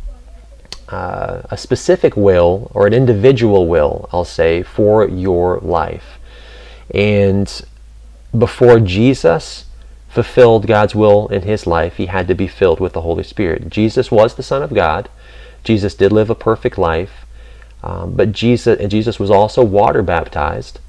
uh, 0.88 1.42
a 1.50 1.56
specific 1.56 2.16
will 2.16 2.70
or 2.74 2.86
an 2.86 2.92
individual 2.92 3.66
will, 3.66 4.08
I'll 4.12 4.24
say, 4.24 4.62
for 4.62 5.08
your 5.08 5.58
life. 5.58 6.18
And 6.94 7.50
before 8.36 8.80
Jesus 8.80 9.64
fulfilled 10.08 10.66
God's 10.66 10.94
will 10.94 11.28
in 11.28 11.42
his 11.42 11.66
life, 11.66 11.96
he 11.96 12.06
had 12.06 12.28
to 12.28 12.34
be 12.34 12.46
filled 12.46 12.80
with 12.80 12.92
the 12.92 13.02
Holy 13.02 13.24
Spirit. 13.24 13.68
Jesus 13.68 14.10
was 14.10 14.34
the 14.34 14.42
Son 14.42 14.62
of 14.62 14.72
God. 14.74 15.08
Jesus 15.64 15.94
did 15.94 16.12
live 16.12 16.30
a 16.30 16.34
perfect 16.34 16.78
life. 16.78 17.26
Um, 17.82 18.14
but 18.14 18.32
Jesus, 18.32 18.78
and 18.80 18.90
Jesus 18.90 19.20
was 19.20 19.30
also 19.30 19.62
water 19.62 20.02
baptized, 20.02 20.80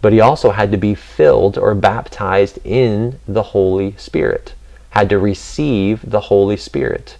but 0.00 0.12
he 0.12 0.20
also 0.20 0.50
had 0.50 0.70
to 0.72 0.78
be 0.78 0.94
filled 0.94 1.58
or 1.58 1.74
baptized 1.74 2.58
in 2.64 3.20
the 3.28 3.42
Holy 3.42 3.94
Spirit, 3.96 4.54
had 4.90 5.08
to 5.10 5.18
receive 5.18 6.10
the 6.10 6.20
Holy 6.20 6.56
Spirit. 6.56 7.16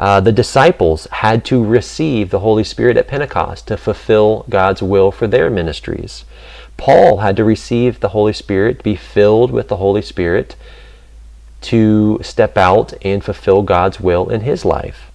Uh, 0.00 0.18
the 0.18 0.32
disciples 0.32 1.06
had 1.12 1.44
to 1.44 1.62
receive 1.62 2.30
the 2.30 2.38
Holy 2.38 2.64
Spirit 2.64 2.96
at 2.96 3.06
Pentecost 3.06 3.68
to 3.68 3.76
fulfill 3.76 4.46
God's 4.48 4.82
will 4.82 5.12
for 5.12 5.26
their 5.26 5.50
ministries. 5.50 6.24
Paul 6.78 7.18
had 7.18 7.36
to 7.36 7.44
receive 7.44 8.00
the 8.00 8.08
Holy 8.08 8.32
Spirit, 8.32 8.82
be 8.82 8.96
filled 8.96 9.50
with 9.50 9.68
the 9.68 9.76
Holy 9.76 10.00
Spirit 10.00 10.56
to 11.60 12.18
step 12.22 12.56
out 12.56 12.94
and 13.04 13.22
fulfill 13.22 13.60
God's 13.60 14.00
will 14.00 14.30
in 14.30 14.40
his 14.40 14.64
life. 14.64 15.10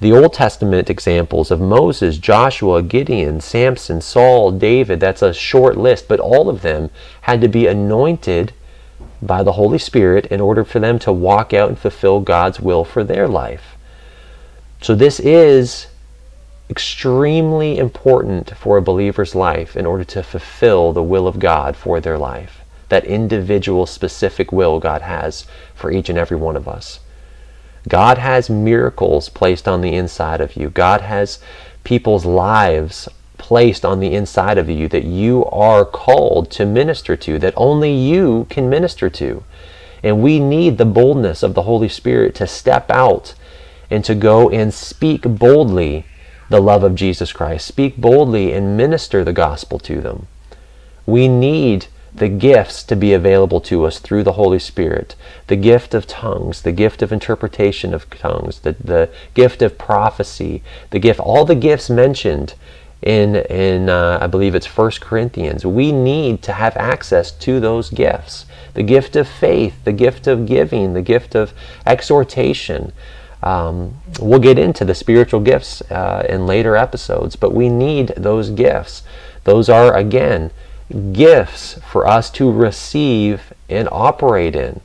The 0.00 0.10
Old 0.10 0.32
Testament 0.32 0.90
examples 0.90 1.52
of 1.52 1.60
Moses, 1.60 2.18
Joshua, 2.18 2.82
Gideon, 2.82 3.40
Samson, 3.40 4.00
Saul, 4.00 4.50
David, 4.50 4.98
that's 4.98 5.22
a 5.22 5.32
short 5.32 5.76
list, 5.76 6.08
but 6.08 6.18
all 6.18 6.48
of 6.48 6.62
them 6.62 6.90
had 7.20 7.40
to 7.42 7.48
be 7.48 7.68
anointed 7.68 8.54
by 9.22 9.44
the 9.44 9.52
Holy 9.52 9.78
Spirit 9.78 10.26
in 10.26 10.40
order 10.40 10.64
for 10.64 10.80
them 10.80 10.98
to 10.98 11.12
walk 11.12 11.54
out 11.54 11.68
and 11.68 11.78
fulfill 11.78 12.18
God's 12.18 12.58
will 12.58 12.84
for 12.84 13.04
their 13.04 13.28
life. 13.28 13.69
So 14.80 14.94
this 14.94 15.20
is 15.20 15.88
extremely 16.70 17.78
important 17.78 18.56
for 18.56 18.78
a 18.78 18.82
believer's 18.82 19.34
life 19.34 19.76
in 19.76 19.84
order 19.84 20.04
to 20.04 20.22
fulfill 20.22 20.92
the 20.92 21.02
will 21.02 21.26
of 21.26 21.38
God 21.38 21.76
for 21.76 22.00
their 22.00 22.16
life. 22.16 22.60
That 22.88 23.04
individual 23.04 23.86
specific 23.86 24.52
will 24.52 24.80
God 24.80 25.02
has 25.02 25.46
for 25.74 25.90
each 25.90 26.08
and 26.08 26.18
every 26.18 26.36
one 26.36 26.56
of 26.56 26.66
us. 26.66 27.00
God 27.88 28.18
has 28.18 28.48
miracles 28.48 29.28
placed 29.28 29.66
on 29.66 29.80
the 29.80 29.94
inside 29.94 30.40
of 30.40 30.56
you. 30.56 30.70
God 30.70 31.00
has 31.02 31.40
people's 31.84 32.24
lives 32.24 33.08
placed 33.38 33.84
on 33.84 34.00
the 34.00 34.14
inside 34.14 34.58
of 34.58 34.68
you 34.68 34.86
that 34.88 35.04
you 35.04 35.44
are 35.46 35.84
called 35.84 36.50
to 36.52 36.66
minister 36.66 37.16
to, 37.16 37.38
that 37.38 37.54
only 37.56 37.92
you 37.92 38.46
can 38.50 38.68
minister 38.68 39.08
to. 39.10 39.42
And 40.02 40.22
we 40.22 40.38
need 40.38 40.78
the 40.78 40.84
boldness 40.84 41.42
of 41.42 41.54
the 41.54 41.62
Holy 41.62 41.88
Spirit 41.88 42.34
to 42.36 42.46
step 42.46 42.90
out 42.90 43.34
and 43.90 44.04
to 44.04 44.14
go 44.14 44.48
and 44.50 44.72
speak 44.72 45.22
boldly 45.22 46.04
the 46.48 46.60
love 46.60 46.82
of 46.82 46.94
Jesus 46.94 47.32
Christ. 47.32 47.66
Speak 47.66 47.96
boldly 47.96 48.52
and 48.52 48.76
minister 48.76 49.24
the 49.24 49.32
gospel 49.32 49.78
to 49.80 50.00
them. 50.00 50.26
We 51.06 51.28
need 51.28 51.86
the 52.14 52.28
gifts 52.28 52.82
to 52.84 52.96
be 52.96 53.12
available 53.12 53.60
to 53.60 53.84
us 53.84 53.98
through 53.98 54.24
the 54.24 54.32
Holy 54.32 54.58
Spirit. 54.58 55.14
The 55.46 55.56
gift 55.56 55.94
of 55.94 56.06
tongues, 56.06 56.62
the 56.62 56.72
gift 56.72 57.02
of 57.02 57.12
interpretation 57.12 57.94
of 57.94 58.10
tongues, 58.10 58.60
the, 58.60 58.72
the 58.72 59.10
gift 59.34 59.62
of 59.62 59.78
prophecy, 59.78 60.62
the 60.90 60.98
gift, 60.98 61.20
all 61.20 61.44
the 61.44 61.54
gifts 61.54 61.88
mentioned 61.88 62.54
in, 63.02 63.36
in 63.36 63.88
uh, 63.88 64.18
I 64.20 64.26
believe 64.26 64.54
it's 64.54 64.66
First 64.66 65.00
Corinthians. 65.00 65.64
We 65.64 65.92
need 65.92 66.42
to 66.42 66.52
have 66.52 66.76
access 66.76 67.30
to 67.32 67.60
those 67.60 67.90
gifts. 67.90 68.44
The 68.74 68.82
gift 68.82 69.16
of 69.16 69.28
faith, 69.28 69.74
the 69.84 69.92
gift 69.92 70.26
of 70.26 70.46
giving, 70.46 70.94
the 70.94 71.02
gift 71.02 71.34
of 71.34 71.52
exhortation, 71.86 72.92
um, 73.42 73.96
we'll 74.20 74.38
get 74.40 74.58
into 74.58 74.84
the 74.84 74.94
spiritual 74.94 75.40
gifts 75.40 75.82
uh, 75.90 76.26
in 76.28 76.46
later 76.46 76.76
episodes, 76.76 77.36
but 77.36 77.54
we 77.54 77.68
need 77.68 78.08
those 78.16 78.50
gifts. 78.50 79.02
Those 79.44 79.68
are, 79.68 79.96
again, 79.96 80.50
gifts 81.12 81.78
for 81.90 82.06
us 82.06 82.30
to 82.32 82.50
receive 82.50 83.52
and 83.68 83.88
operate 83.90 84.56
in. 84.56 84.80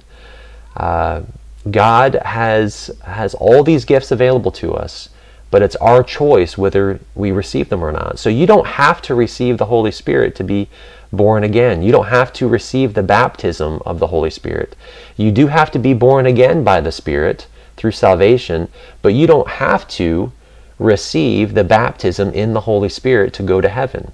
Uh, 0.78 1.24
God 1.70 2.16
has, 2.24 2.92
has 3.04 3.34
all 3.34 3.64
these 3.64 3.86
gifts 3.86 4.12
available 4.12 4.52
to 4.54 4.74
us, 4.74 5.10
but 5.52 5.62
it's 5.62 5.76
our 5.78 6.04
choice 6.04 6.58
whether 6.58 7.00
we 7.16 7.32
receive 7.32 7.70
them 7.70 7.84
or 7.84 7.92
not. 7.92 8.20
So 8.20 8.30
you 8.30 8.46
don't 8.46 8.68
have 8.68 9.02
to 9.04 9.16
receive 9.16 9.58
the 9.58 9.66
Holy 9.66 9.92
Spirit 9.92 10.36
to 10.36 10.44
be 10.44 10.70
born 11.12 11.44
again. 11.44 11.82
You 11.82 11.92
don't 11.92 12.08
have 12.08 12.32
to 12.34 12.48
receive 12.48 12.94
the 12.94 13.04
baptism 13.04 13.82
of 13.86 14.00
the 14.00 14.08
Holy 14.08 14.30
Spirit. 14.30 14.76
You 15.18 15.32
do 15.32 15.48
have 15.48 15.72
to 15.72 15.80
be 15.80 15.94
born 15.94 16.26
again 16.26 16.64
by 16.64 16.82
the 16.82 16.92
Spirit 16.92 17.48
through 17.78 17.92
salvation, 17.92 18.70
but 19.02 19.14
you 19.14 19.28
don't 19.28 19.48
have 19.48 19.88
to 19.88 20.32
receive 20.80 21.54
the 21.54 21.64
baptism 21.64 22.32
in 22.32 22.54
the 22.54 22.62
Holy 22.62 22.90
Spirit 22.90 23.34
to 23.34 23.44
go 23.44 23.62
to 23.62 23.70
heaven. 23.70 24.12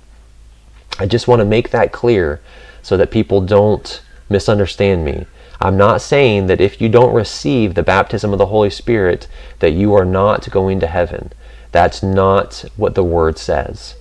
I 0.99 1.05
just 1.05 1.27
want 1.27 1.39
to 1.39 1.45
make 1.45 1.71
that 1.71 1.91
clear 1.91 2.41
so 2.81 2.97
that 2.97 3.11
people 3.11 3.41
don't 3.41 4.01
misunderstand 4.29 5.05
me. 5.05 5.25
I'm 5.59 5.77
not 5.77 6.01
saying 6.01 6.47
that 6.47 6.61
if 6.61 6.81
you 6.81 6.89
don't 6.89 7.13
receive 7.13 7.75
the 7.75 7.83
baptism 7.83 8.33
of 8.33 8.39
the 8.39 8.47
Holy 8.47 8.69
Spirit 8.69 9.27
that 9.59 9.71
you 9.71 9.93
are 9.93 10.05
not 10.05 10.49
going 10.49 10.79
to 10.79 10.87
heaven. 10.87 11.31
That's 11.71 12.01
not 12.03 12.65
what 12.75 12.95
the 12.95 13.03
word 13.03 13.37
says. 13.37 13.95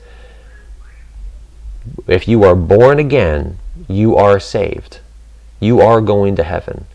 If 2.07 2.27
you 2.27 2.43
are 2.45 2.57
born 2.57 2.99
again, 2.99 3.59
you 3.89 4.17
are 4.17 4.41
saved. 4.41 5.01
You 5.61 5.81
are 5.81 6.01
going 6.01 6.35
to 6.37 6.43
heaven 6.43 6.87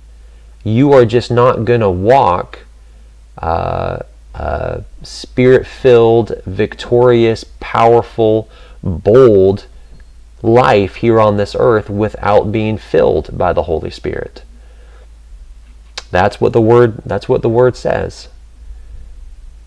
you 0.65 0.91
are 0.91 1.05
just 1.05 1.31
not 1.31 1.63
going 1.63 1.79
to 1.79 1.89
walk 1.89 2.60
uh, 3.38 4.00
uh, 4.34 4.81
spirit 5.03 5.65
filled, 5.65 6.41
victorious, 6.45 7.45
powerful, 7.62 8.50
bold 8.84 9.67
life 10.41 10.95
here 10.95 11.19
on 11.22 11.38
this 11.38 11.55
earth 11.57 11.89
without 11.89 12.51
being 12.51 12.77
filled 12.77 13.38
by 13.38 13.53
the 13.53 13.63
Holy 13.63 13.91
Spirit. 13.91 14.43
That's 16.12 16.41
what 16.41 16.53
the 16.53 16.62
word 16.62 17.01
that's 17.05 17.29
what 17.29 17.41
the 17.41 17.50
word 17.50 17.75
says. 17.75 18.27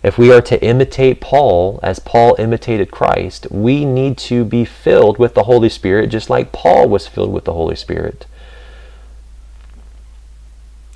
If 0.02 0.18
we 0.18 0.32
are 0.32 0.40
to 0.42 0.62
imitate 0.64 1.20
Paul 1.20 1.80
as 1.82 1.98
Paul 1.98 2.36
imitated 2.38 2.90
Christ, 2.90 3.48
we 3.50 3.84
need 3.84 4.16
to 4.18 4.44
be 4.44 4.64
filled 4.64 5.18
with 5.18 5.34
the 5.34 5.44
Holy 5.44 5.68
Spirit 5.68 6.10
just 6.10 6.30
like 6.30 6.52
Paul 6.52 6.88
was 6.88 7.06
filled 7.06 7.32
with 7.32 7.44
the 7.44 7.52
Holy 7.52 7.76
Spirit. 7.76 8.26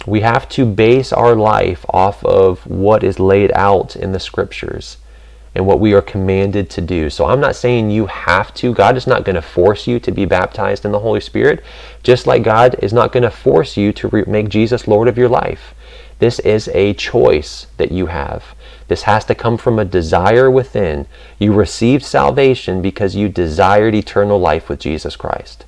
We 0.07 0.21
have 0.21 0.49
to 0.51 0.67
base 0.67 1.13
our 1.13 1.37
life 1.37 1.85
off 1.89 2.25
of 2.25 2.67
what 2.67 3.05
is 3.05 3.21
laid 3.21 3.53
out 3.53 3.95
in 3.95 4.13
the 4.13 4.19
scriptures 4.19 4.97
and 5.55 5.67
what 5.67 5.81
we 5.81 5.93
are 5.93 6.03
commanded 6.03 6.71
to 6.71 6.81
do. 6.81 7.09
So 7.09 7.27
I'm 7.27 7.41
not 7.41 7.55
saying 7.55 7.91
you 7.91 8.07
have 8.07 8.53
to. 8.55 8.75
God 8.75 8.97
is 8.97 9.07
not 9.07 9.25
going 9.25 9.37
to 9.37 9.43
force 9.43 9.87
you 9.87 10.01
to 10.01 10.11
be 10.11 10.25
baptized 10.25 10.85
in 10.85 10.93
the 10.93 10.99
Holy 10.99 11.21
Spirit, 11.21 11.63
just 12.03 12.27
like 12.27 12.43
God 12.43 12.77
is 12.81 12.93
not 12.93 13.13
going 13.13 13.23
to 13.23 13.31
force 13.31 13.77
you 13.77 13.93
to 13.93 14.09
re- 14.09 14.25
make 14.27 14.49
Jesus 14.49 14.89
Lord 14.89 15.09
of 15.09 15.19
your 15.19 15.29
life. 15.29 15.75
This 16.19 16.39
is 16.41 16.69
a 16.69 16.95
choice 16.95 17.67
that 17.77 17.93
you 17.93 18.07
have. 18.07 18.55
This 18.89 19.03
has 19.03 19.25
to 19.27 19.35
come 19.35 19.57
from 19.57 19.79
a 19.79 19.85
desire 19.85 20.51
within. 20.51 21.07
You 21.39 21.53
received 21.53 22.05
salvation 22.05 22.83
because 22.83 23.15
you 23.15 23.29
desired 23.29 23.95
eternal 23.95 24.39
life 24.39 24.69
with 24.69 24.81
Jesus 24.81 25.17
Christ 25.17 25.65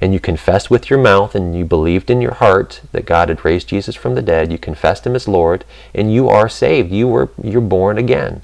and 0.00 0.12
you 0.12 0.20
confessed 0.20 0.70
with 0.70 0.90
your 0.90 0.98
mouth 0.98 1.34
and 1.34 1.56
you 1.56 1.64
believed 1.64 2.10
in 2.10 2.20
your 2.20 2.34
heart 2.34 2.82
that 2.92 3.06
God 3.06 3.28
had 3.28 3.44
raised 3.44 3.68
Jesus 3.68 3.94
from 3.94 4.14
the 4.14 4.22
dead, 4.22 4.52
you 4.52 4.58
confessed 4.58 5.06
him 5.06 5.14
as 5.14 5.28
Lord, 5.28 5.64
and 5.94 6.12
you 6.12 6.28
are 6.28 6.48
saved. 6.48 6.90
You 6.90 7.08
were 7.08 7.30
you're 7.42 7.60
born 7.60 7.98
again. 7.98 8.42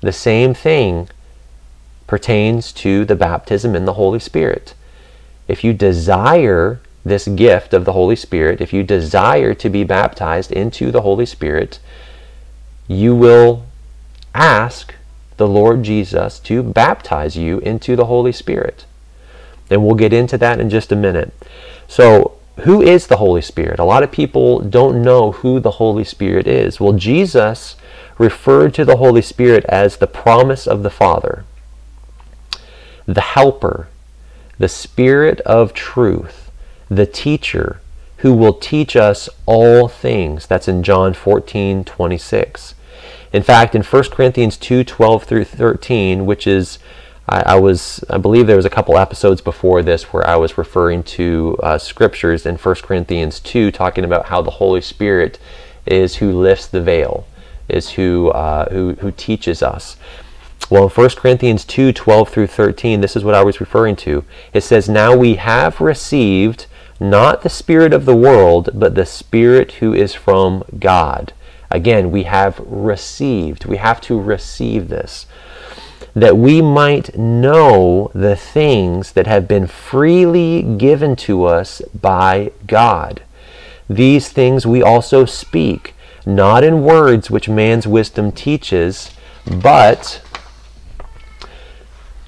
The 0.00 0.12
same 0.12 0.54
thing 0.54 1.08
pertains 2.06 2.72
to 2.72 3.04
the 3.04 3.14
baptism 3.14 3.76
in 3.76 3.84
the 3.84 3.94
Holy 3.94 4.18
Spirit. 4.18 4.74
If 5.46 5.62
you 5.62 5.72
desire 5.72 6.80
this 7.04 7.28
gift 7.28 7.74
of 7.74 7.84
the 7.84 7.92
Holy 7.92 8.16
Spirit, 8.16 8.60
if 8.60 8.72
you 8.72 8.82
desire 8.82 9.54
to 9.54 9.68
be 9.68 9.84
baptized 9.84 10.52
into 10.52 10.90
the 10.90 11.02
Holy 11.02 11.26
Spirit, 11.26 11.78
you 12.88 13.14
will 13.14 13.64
ask 14.34 14.94
the 15.36 15.48
Lord 15.48 15.82
Jesus 15.82 16.38
to 16.40 16.62
baptize 16.62 17.36
you 17.36 17.58
into 17.60 17.96
the 17.96 18.06
Holy 18.06 18.32
Spirit. 18.32 18.84
And 19.70 19.84
we'll 19.84 19.94
get 19.94 20.12
into 20.12 20.36
that 20.38 20.60
in 20.60 20.68
just 20.68 20.92
a 20.92 20.96
minute. 20.96 21.32
So, 21.86 22.36
who 22.60 22.82
is 22.82 23.06
the 23.06 23.16
Holy 23.16 23.40
Spirit? 23.40 23.78
A 23.78 23.84
lot 23.84 24.02
of 24.02 24.12
people 24.12 24.60
don't 24.60 25.02
know 25.02 25.32
who 25.32 25.60
the 25.60 25.72
Holy 25.72 26.04
Spirit 26.04 26.46
is. 26.46 26.78
Well, 26.78 26.92
Jesus 26.92 27.76
referred 28.18 28.74
to 28.74 28.84
the 28.84 28.96
Holy 28.96 29.22
Spirit 29.22 29.64
as 29.64 29.96
the 29.96 30.06
promise 30.06 30.66
of 30.66 30.82
the 30.82 30.90
Father, 30.90 31.44
the 33.06 33.22
helper, 33.22 33.88
the 34.58 34.68
Spirit 34.68 35.40
of 35.40 35.72
truth, 35.72 36.50
the 36.90 37.06
teacher 37.06 37.80
who 38.18 38.34
will 38.34 38.52
teach 38.52 38.94
us 38.94 39.30
all 39.46 39.88
things. 39.88 40.46
That's 40.46 40.68
in 40.68 40.82
John 40.82 41.14
14 41.14 41.84
26. 41.84 42.74
In 43.32 43.42
fact, 43.42 43.74
in 43.74 43.82
1 43.82 44.02
Corinthians 44.10 44.56
2 44.58 44.84
12 44.84 45.24
through 45.24 45.44
13, 45.44 46.26
which 46.26 46.46
is 46.46 46.78
I, 47.30 47.42
I, 47.42 47.54
was, 47.54 48.04
I 48.10 48.18
believe 48.18 48.48
there 48.48 48.56
was 48.56 48.64
a 48.64 48.70
couple 48.70 48.98
episodes 48.98 49.40
before 49.40 49.82
this 49.82 50.12
where 50.12 50.26
I 50.26 50.34
was 50.34 50.58
referring 50.58 51.04
to 51.04 51.56
uh, 51.62 51.78
scriptures 51.78 52.44
in 52.44 52.56
1 52.56 52.74
Corinthians 52.82 53.38
2 53.38 53.70
talking 53.70 54.04
about 54.04 54.26
how 54.26 54.42
the 54.42 54.50
Holy 54.50 54.80
Spirit 54.80 55.38
is 55.86 56.16
who 56.16 56.32
lifts 56.32 56.66
the 56.66 56.80
veil, 56.80 57.24
is 57.68 57.90
who, 57.90 58.30
uh, 58.30 58.68
who, 58.70 58.94
who 58.94 59.12
teaches 59.12 59.62
us. 59.62 59.96
Well, 60.70 60.84
in 60.84 60.90
1 60.90 61.10
Corinthians 61.10 61.64
2 61.64 61.92
12 61.92 62.28
through 62.28 62.48
13, 62.48 63.00
this 63.00 63.14
is 63.14 63.22
what 63.22 63.36
I 63.36 63.44
was 63.44 63.60
referring 63.60 63.94
to. 63.96 64.24
It 64.52 64.62
says, 64.62 64.88
Now 64.88 65.16
we 65.16 65.36
have 65.36 65.80
received 65.80 66.66
not 66.98 67.42
the 67.42 67.48
Spirit 67.48 67.92
of 67.92 68.06
the 68.06 68.16
world, 68.16 68.70
but 68.74 68.96
the 68.96 69.06
Spirit 69.06 69.72
who 69.74 69.94
is 69.94 70.14
from 70.14 70.64
God. 70.80 71.32
Again, 71.70 72.10
we 72.10 72.24
have 72.24 72.58
received. 72.58 73.66
We 73.66 73.76
have 73.76 74.00
to 74.02 74.20
receive 74.20 74.88
this 74.88 75.26
that 76.14 76.36
we 76.36 76.60
might 76.60 77.16
know 77.16 78.10
the 78.14 78.36
things 78.36 79.12
that 79.12 79.26
have 79.26 79.46
been 79.46 79.66
freely 79.66 80.62
given 80.62 81.16
to 81.16 81.44
us 81.44 81.80
by 81.98 82.52
God. 82.66 83.22
These 83.88 84.28
things 84.28 84.66
we 84.66 84.82
also 84.82 85.24
speak, 85.24 85.94
not 86.26 86.64
in 86.64 86.82
words 86.82 87.30
which 87.30 87.48
man's 87.48 87.86
wisdom 87.86 88.32
teaches, 88.32 89.10
but 89.44 90.22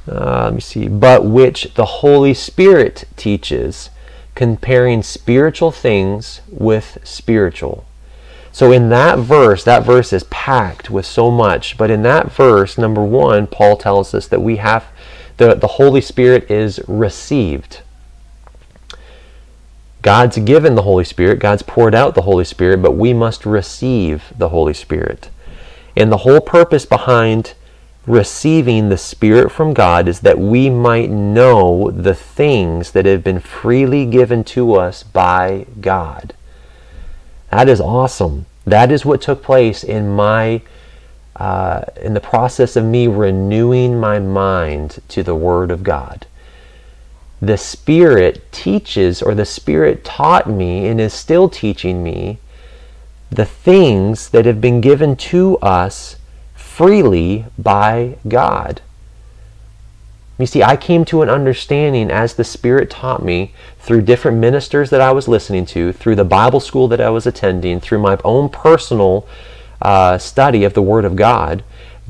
uh, 0.09 0.45
let 0.45 0.55
me 0.55 0.61
see, 0.61 0.89
but 0.89 1.25
which 1.25 1.75
the 1.75 1.85
Holy 1.85 2.35
Spirit 2.35 3.05
teaches, 3.17 3.91
comparing 4.35 5.03
spiritual 5.03 5.71
things 5.71 6.41
with 6.51 6.99
spiritual. 7.05 7.85
So 8.53 8.71
in 8.71 8.91
that 8.91 9.19
verse, 9.19 9.65
that 9.65 9.83
verse 9.83 10.13
is 10.13 10.25
packed 10.25 10.91
with 10.91 11.07
so 11.07 11.31
much. 11.31 11.79
But 11.79 11.91
in 11.91 12.03
that 12.03 12.31
verse, 12.31 12.77
number 12.77 13.03
one, 13.03 13.47
Paul 13.47 13.77
tells 13.79 14.15
us 14.15 14.29
that 14.29 14.41
we 14.41 14.57
have 14.57 14.87
the, 15.39 15.55
the 15.55 15.67
Holy 15.67 16.03
Spirit 16.03 16.51
is 16.51 16.79
received. 16.87 17.81
God's 20.03 20.37
given 20.39 20.75
the 20.75 20.83
Holy 20.83 21.05
Spirit, 21.05 21.39
God's 21.39 21.63
poured 21.63 21.95
out 21.95 22.15
the 22.15 22.23
Holy 22.23 22.45
Spirit, 22.45 22.83
but 22.83 22.93
we 22.93 23.15
must 23.15 23.47
receive 23.47 24.25
the 24.37 24.51
Holy 24.51 24.75
Spirit. 24.75 25.31
And 25.97 26.11
the 26.13 26.19
whole 26.19 26.41
purpose 26.41 26.85
behind 26.85 27.55
receiving 28.07 28.89
the 28.89 28.99
Spirit 28.99 29.53
from 29.53 29.73
God 29.73 30.09
is 30.09 30.21
that 30.21 30.39
we 30.39 30.69
might 30.69 31.09
know 31.09 31.91
the 31.91 32.15
things 32.15 32.93
that 32.93 33.07
have 33.07 33.23
been 33.23 33.39
freely 33.41 34.05
given 34.05 34.43
to 34.45 34.75
us 34.75 35.03
by 35.03 35.67
God. 35.81 36.35
That 37.53 37.69
is 37.69 37.81
awesome. 37.83 38.47
That 38.65 38.91
is 38.91 39.05
what 39.05 39.21
took 39.21 39.43
place 39.43 39.85
in 39.85 40.11
my 40.11 40.63
uh, 41.37 41.83
in 42.01 42.15
the 42.15 42.21
process 42.21 42.77
of 42.77 42.85
me 42.85 43.07
renewing 43.07 43.99
my 43.99 44.19
mind 44.19 45.01
to 45.09 45.23
the 45.23 45.35
Word 45.35 45.71
of 45.71 45.83
God. 45.83 46.27
The 47.41 47.59
Spirit 47.59 48.51
teaches, 48.53 49.21
or 49.21 49.35
the 49.35 49.45
Spirit 49.45 50.05
taught 50.05 50.49
me, 50.49 50.87
and 50.87 51.01
is 51.01 51.13
still 51.13 51.49
teaching 51.49 52.03
me, 52.03 52.39
the 53.31 53.47
things 53.47 54.29
that 54.31 54.47
have 54.47 54.61
been 54.61 54.81
given 54.81 55.17
to 55.17 55.59
us 55.59 56.17
freely 56.55 57.47
by 57.59 58.19
God. 58.29 58.81
You 60.43 60.47
see, 60.47 60.65
I 60.65 60.77
came 60.77 61.05
to 61.05 61.23
an 61.23 61.29
understanding 61.29 62.11
as 62.11 62.35
the 62.35 62.43
Spirit 62.43 62.91
taught 62.91 63.25
me 63.25 63.55
through 63.79 64.03
different 64.03 64.39
ministers 64.39 64.91
that 64.91 65.01
I 65.01 65.13
was 65.13 65.29
listening 65.29 65.67
to, 65.67 65.93
through 65.93 66.17
the 66.17 66.25
Bible 66.25 66.59
school 66.59 66.89
that 66.89 67.01
I 67.01 67.11
was 67.11 67.29
attending, 67.29 67.79
through 67.79 68.01
my 68.01 68.19
own 68.25 68.49
personal 68.49 69.25
uh, 69.81 70.19
study 70.19 70.65
of 70.65 70.75
the 70.75 70.83
Word 70.83 71.05
of 71.05 71.15
God. 71.15 71.63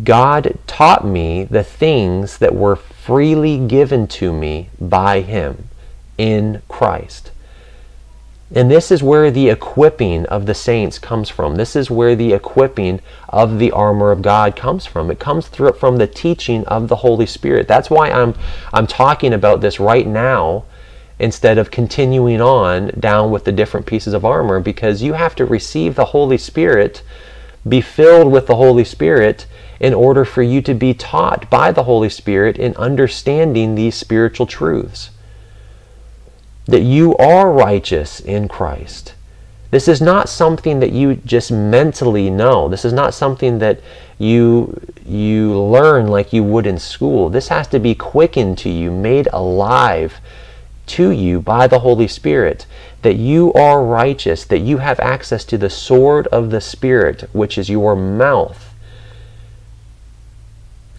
God 0.03 0.59
taught 0.67 1.07
me 1.07 1.45
the 1.45 1.63
things 1.63 2.39
that 2.39 2.55
were 2.55 2.75
freely 2.75 3.59
given 3.59 4.07
to 4.07 4.33
me 4.33 4.71
by 4.81 5.21
Him 5.21 5.69
in 6.17 6.63
Christ. 6.69 7.32
And 8.55 8.71
this 8.71 8.91
is 8.91 9.03
where 9.03 9.31
the 9.31 9.49
equipping 9.49 10.27
of 10.27 10.45
the 10.45 10.55
saints 10.55 10.99
comes 10.99 11.31
from. 11.31 11.57
This 11.57 11.75
is 11.75 11.91
where 11.91 12.15
the 12.15 12.35
equipping 12.35 13.01
of 13.31 13.59
the 13.59 13.71
armor 13.71 14.11
of 14.11 14.21
God 14.21 14.57
comes 14.57 14.85
from. 14.85 15.11
It 15.11 15.19
comes 15.19 15.49
through 15.49 15.73
from 15.73 15.97
the 15.97 16.07
teaching 16.07 16.67
of 16.67 16.89
the 16.89 16.97
Holy 16.97 17.25
Spirit. 17.25 17.67
That's 17.67 17.89
why 17.89 18.11
I'm 18.11 18.35
I'm 18.73 18.87
talking 18.87 19.33
about 19.33 19.63
this 19.63 19.81
right 19.81 20.07
now 20.07 20.65
instead 21.19 21.57
of 21.57 21.71
continuing 21.71 22.43
on 22.43 22.91
down 22.99 23.31
with 23.31 23.45
the 23.45 23.53
different 23.53 23.87
pieces 23.87 24.13
of 24.13 24.25
armor 24.25 24.61
because 24.61 25.03
you 25.03 25.15
have 25.15 25.35
to 25.37 25.47
receive 25.47 25.95
the 25.95 26.07
Holy 26.07 26.37
Spirit, 26.37 27.03
be 27.67 27.81
filled 27.81 28.31
with 28.31 28.49
the 28.49 28.57
Holy 28.57 28.85
Spirit 28.85 29.47
in 29.81 29.95
order 29.95 30.27
for 30.27 30.43
you 30.43 30.61
to 30.61 30.75
be 30.75 30.93
taught 30.93 31.49
by 31.49 31.73
the 31.73 31.85
Holy 31.85 32.11
Spirit 32.11 32.59
in 32.59 32.77
understanding 32.77 33.75
these 33.75 33.95
spiritual 33.95 34.47
truths 34.47 35.11
that 36.67 36.83
you 36.83 37.17
are 37.17 37.53
righteous 37.53 38.21
in 38.21 38.49
Christ. 38.49 39.15
This 39.71 39.89
is 39.89 40.03
not 40.03 40.29
something 40.29 40.81
that 40.81 40.93
you 40.93 41.17
just 41.17 41.51
mentally 41.51 42.29
know. 42.29 42.69
This 42.69 42.85
is 42.85 42.93
not 42.93 43.15
something 43.15 43.59
that 43.59 43.81
you 44.19 44.81
you 45.05 45.59
learn 45.59 46.09
like 46.09 46.33
you 46.33 46.45
would 46.45 46.67
in 46.67 46.79
school. 46.79 47.31
This 47.31 47.49
has 47.49 47.67
to 47.69 47.81
be 47.81 47.95
quickened 47.95 48.59
to 48.59 48.69
you, 48.69 48.91
made 48.91 49.29
alive 49.33 50.21
to 50.87 51.11
you 51.11 51.41
by 51.41 51.67
the 51.67 51.81
Holy 51.81 52.07
Spirit 52.07 52.67
that 53.01 53.17
you 53.17 53.53
are 53.55 53.83
righteous, 53.83 54.45
that 54.45 54.61
you 54.61 54.79
have 54.79 55.01
access 55.01 55.45
to 55.47 55.59
the 55.59 55.71
sword 55.71 56.27
of 56.29 56.51
the 56.51 56.61
Spirit, 56.61 57.29
which 57.33 57.59
is 57.59 57.69
your 57.69 57.97
mouth, 57.97 58.75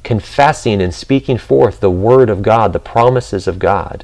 confessing 0.04 0.82
and 0.82 0.94
speaking 0.94 1.38
forth 1.38 1.80
the 1.80 1.92
word 1.92 2.30
of 2.30 2.42
God, 2.42 2.74
the 2.74 2.80
promises 2.80 3.48
of 3.48 3.60
God 3.60 4.04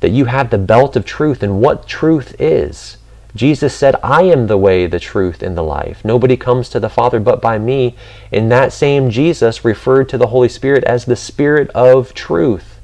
that 0.00 0.10
you 0.10 0.26
have 0.26 0.50
the 0.50 0.58
belt 0.58 0.96
of 0.96 1.04
truth 1.04 1.42
and 1.42 1.60
what 1.60 1.86
truth 1.86 2.34
is. 2.38 2.96
Jesus 3.34 3.74
said, 3.74 3.94
I 4.02 4.22
am 4.22 4.48
the 4.48 4.58
way, 4.58 4.86
the 4.86 4.98
truth, 4.98 5.42
and 5.42 5.56
the 5.56 5.62
life. 5.62 6.04
Nobody 6.04 6.36
comes 6.36 6.68
to 6.70 6.80
the 6.80 6.88
Father 6.88 7.20
but 7.20 7.40
by 7.40 7.58
me. 7.58 7.94
And 8.32 8.50
that 8.50 8.72
same 8.72 9.10
Jesus 9.10 9.64
referred 9.64 10.08
to 10.08 10.18
the 10.18 10.28
Holy 10.28 10.48
Spirit 10.48 10.82
as 10.84 11.04
the 11.04 11.14
Spirit 11.14 11.70
of 11.70 12.12
truth. 12.12 12.80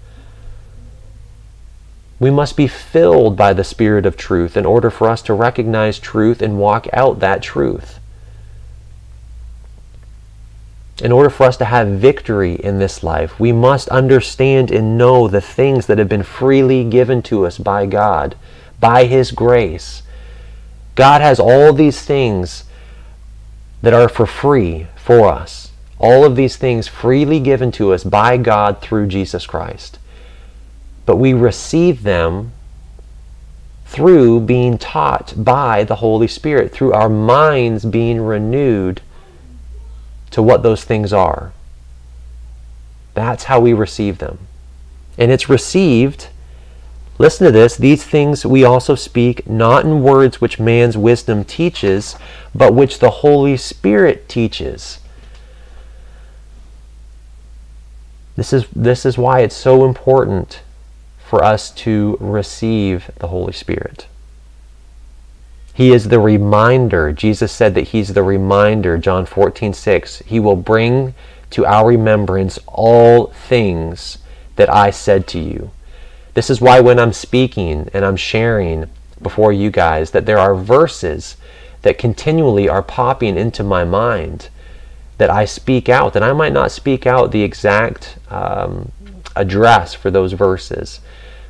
We 2.20 2.30
must 2.30 2.56
be 2.56 2.68
filled 2.68 3.36
by 3.36 3.52
the 3.52 3.64
Spirit 3.64 4.06
of 4.06 4.16
truth 4.16 4.56
in 4.56 4.64
order 4.64 4.90
for 4.90 5.08
us 5.08 5.20
to 5.22 5.34
recognize 5.34 5.98
truth 5.98 6.40
and 6.40 6.58
walk 6.58 6.86
out 6.92 7.18
that 7.20 7.42
truth 7.42 7.98
in 11.02 11.12
order 11.12 11.28
for 11.28 11.44
us 11.44 11.56
to 11.58 11.64
have 11.66 11.88
victory 11.88 12.54
in 12.54 12.78
this 12.78 13.02
life, 13.02 13.38
we 13.38 13.52
must 13.52 13.88
understand 13.90 14.70
and 14.70 14.96
know 14.96 15.28
the 15.28 15.40
things 15.40 15.86
that 15.86 15.98
have 15.98 16.08
been 16.08 16.22
freely 16.22 16.84
given 16.84 17.22
to 17.22 17.44
us 17.44 17.58
by 17.58 17.84
God, 17.84 18.34
by 18.80 19.04
His 19.04 19.30
grace. 19.30 20.02
God 20.94 21.20
has 21.20 21.38
all 21.38 21.72
these 21.72 22.02
things 22.02 22.64
that 23.82 23.92
are 23.92 24.08
for 24.08 24.26
free 24.26 24.86
for 24.96 25.28
us. 25.28 25.70
All 25.98 26.24
of 26.24 26.36
these 26.36 26.56
things 26.56 26.88
freely 26.88 27.40
given 27.40 27.70
to 27.72 27.92
us 27.92 28.02
by 28.02 28.38
God 28.38 28.80
through 28.80 29.06
Jesus 29.08 29.46
Christ. 29.46 29.98
But 31.04 31.16
we 31.16 31.34
receive 31.34 32.02
them 32.02 32.52
through 33.84 34.40
being 34.40 34.78
taught 34.78 35.34
by 35.36 35.84
the 35.84 35.96
Holy 35.96 36.26
Spirit, 36.26 36.72
through 36.72 36.92
our 36.92 37.08
minds 37.08 37.84
being 37.84 38.20
renewed 38.20 39.00
to 40.36 40.42
what 40.42 40.62
those 40.62 40.84
things 40.84 41.14
are. 41.14 41.50
That's 43.14 43.44
how 43.44 43.58
we 43.58 43.72
receive 43.72 44.18
them. 44.18 44.36
And 45.16 45.32
it's 45.32 45.48
received, 45.48 46.28
listen 47.16 47.46
to 47.46 47.50
this, 47.50 47.74
these 47.78 48.04
things 48.04 48.44
we 48.44 48.62
also 48.62 48.94
speak 48.96 49.48
not 49.48 49.86
in 49.86 50.02
words 50.02 50.38
which 50.38 50.60
man's 50.60 50.94
wisdom 50.94 51.42
teaches, 51.42 52.16
but 52.54 52.74
which 52.74 52.98
the 52.98 53.08
Holy 53.08 53.56
Spirit 53.56 54.28
teaches. 54.28 55.00
This 58.36 58.52
is, 58.52 58.66
this 58.76 59.06
is 59.06 59.16
why 59.16 59.40
it's 59.40 59.56
so 59.56 59.86
important 59.86 60.60
for 61.18 61.42
us 61.42 61.70
to 61.76 62.18
receive 62.20 63.10
the 63.20 63.28
Holy 63.28 63.54
Spirit. 63.54 64.06
He 65.76 65.92
is 65.92 66.08
the 66.08 66.20
reminder. 66.20 67.12
Jesus 67.12 67.52
said 67.52 67.74
that 67.74 67.88
He's 67.88 68.14
the 68.14 68.22
reminder, 68.22 68.96
John 68.96 69.26
14, 69.26 69.74
6. 69.74 70.20
He 70.20 70.40
will 70.40 70.56
bring 70.56 71.12
to 71.50 71.66
our 71.66 71.86
remembrance 71.86 72.58
all 72.66 73.26
things 73.26 74.16
that 74.56 74.72
I 74.72 74.90
said 74.90 75.26
to 75.28 75.38
you. 75.38 75.70
This 76.32 76.48
is 76.48 76.62
why 76.62 76.80
when 76.80 76.98
I'm 76.98 77.12
speaking 77.12 77.90
and 77.92 78.06
I'm 78.06 78.16
sharing 78.16 78.86
before 79.20 79.52
you 79.52 79.70
guys, 79.70 80.12
that 80.12 80.24
there 80.24 80.38
are 80.38 80.54
verses 80.54 81.36
that 81.82 81.98
continually 81.98 82.70
are 82.70 82.82
popping 82.82 83.36
into 83.36 83.62
my 83.62 83.84
mind 83.84 84.48
that 85.18 85.28
I 85.28 85.44
speak 85.44 85.90
out. 85.90 86.14
that 86.14 86.22
I 86.22 86.32
might 86.32 86.54
not 86.54 86.72
speak 86.72 87.06
out 87.06 87.32
the 87.32 87.42
exact 87.42 88.16
um, 88.30 88.92
address 89.34 89.92
for 89.92 90.10
those 90.10 90.32
verses. 90.32 91.00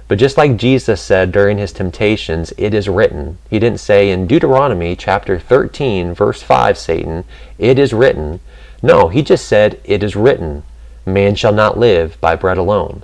But 0.08 0.18
just 0.18 0.36
like 0.36 0.56
Jesus 0.56 1.00
said 1.00 1.32
during 1.32 1.58
his 1.58 1.72
temptations, 1.72 2.52
it 2.56 2.72
is 2.72 2.88
written. 2.88 3.38
He 3.50 3.58
didn't 3.58 3.80
say 3.80 4.10
in 4.10 4.26
Deuteronomy 4.26 4.94
chapter 4.94 5.38
13, 5.38 6.14
verse 6.14 6.42
5, 6.42 6.78
Satan, 6.78 7.24
it 7.58 7.78
is 7.78 7.92
written. 7.92 8.40
No, 8.82 9.08
he 9.08 9.22
just 9.22 9.46
said, 9.46 9.80
it 9.84 10.04
is 10.04 10.14
written, 10.14 10.62
man 11.04 11.34
shall 11.34 11.52
not 11.52 11.78
live 11.78 12.20
by 12.20 12.36
bread 12.36 12.58
alone. 12.58 13.02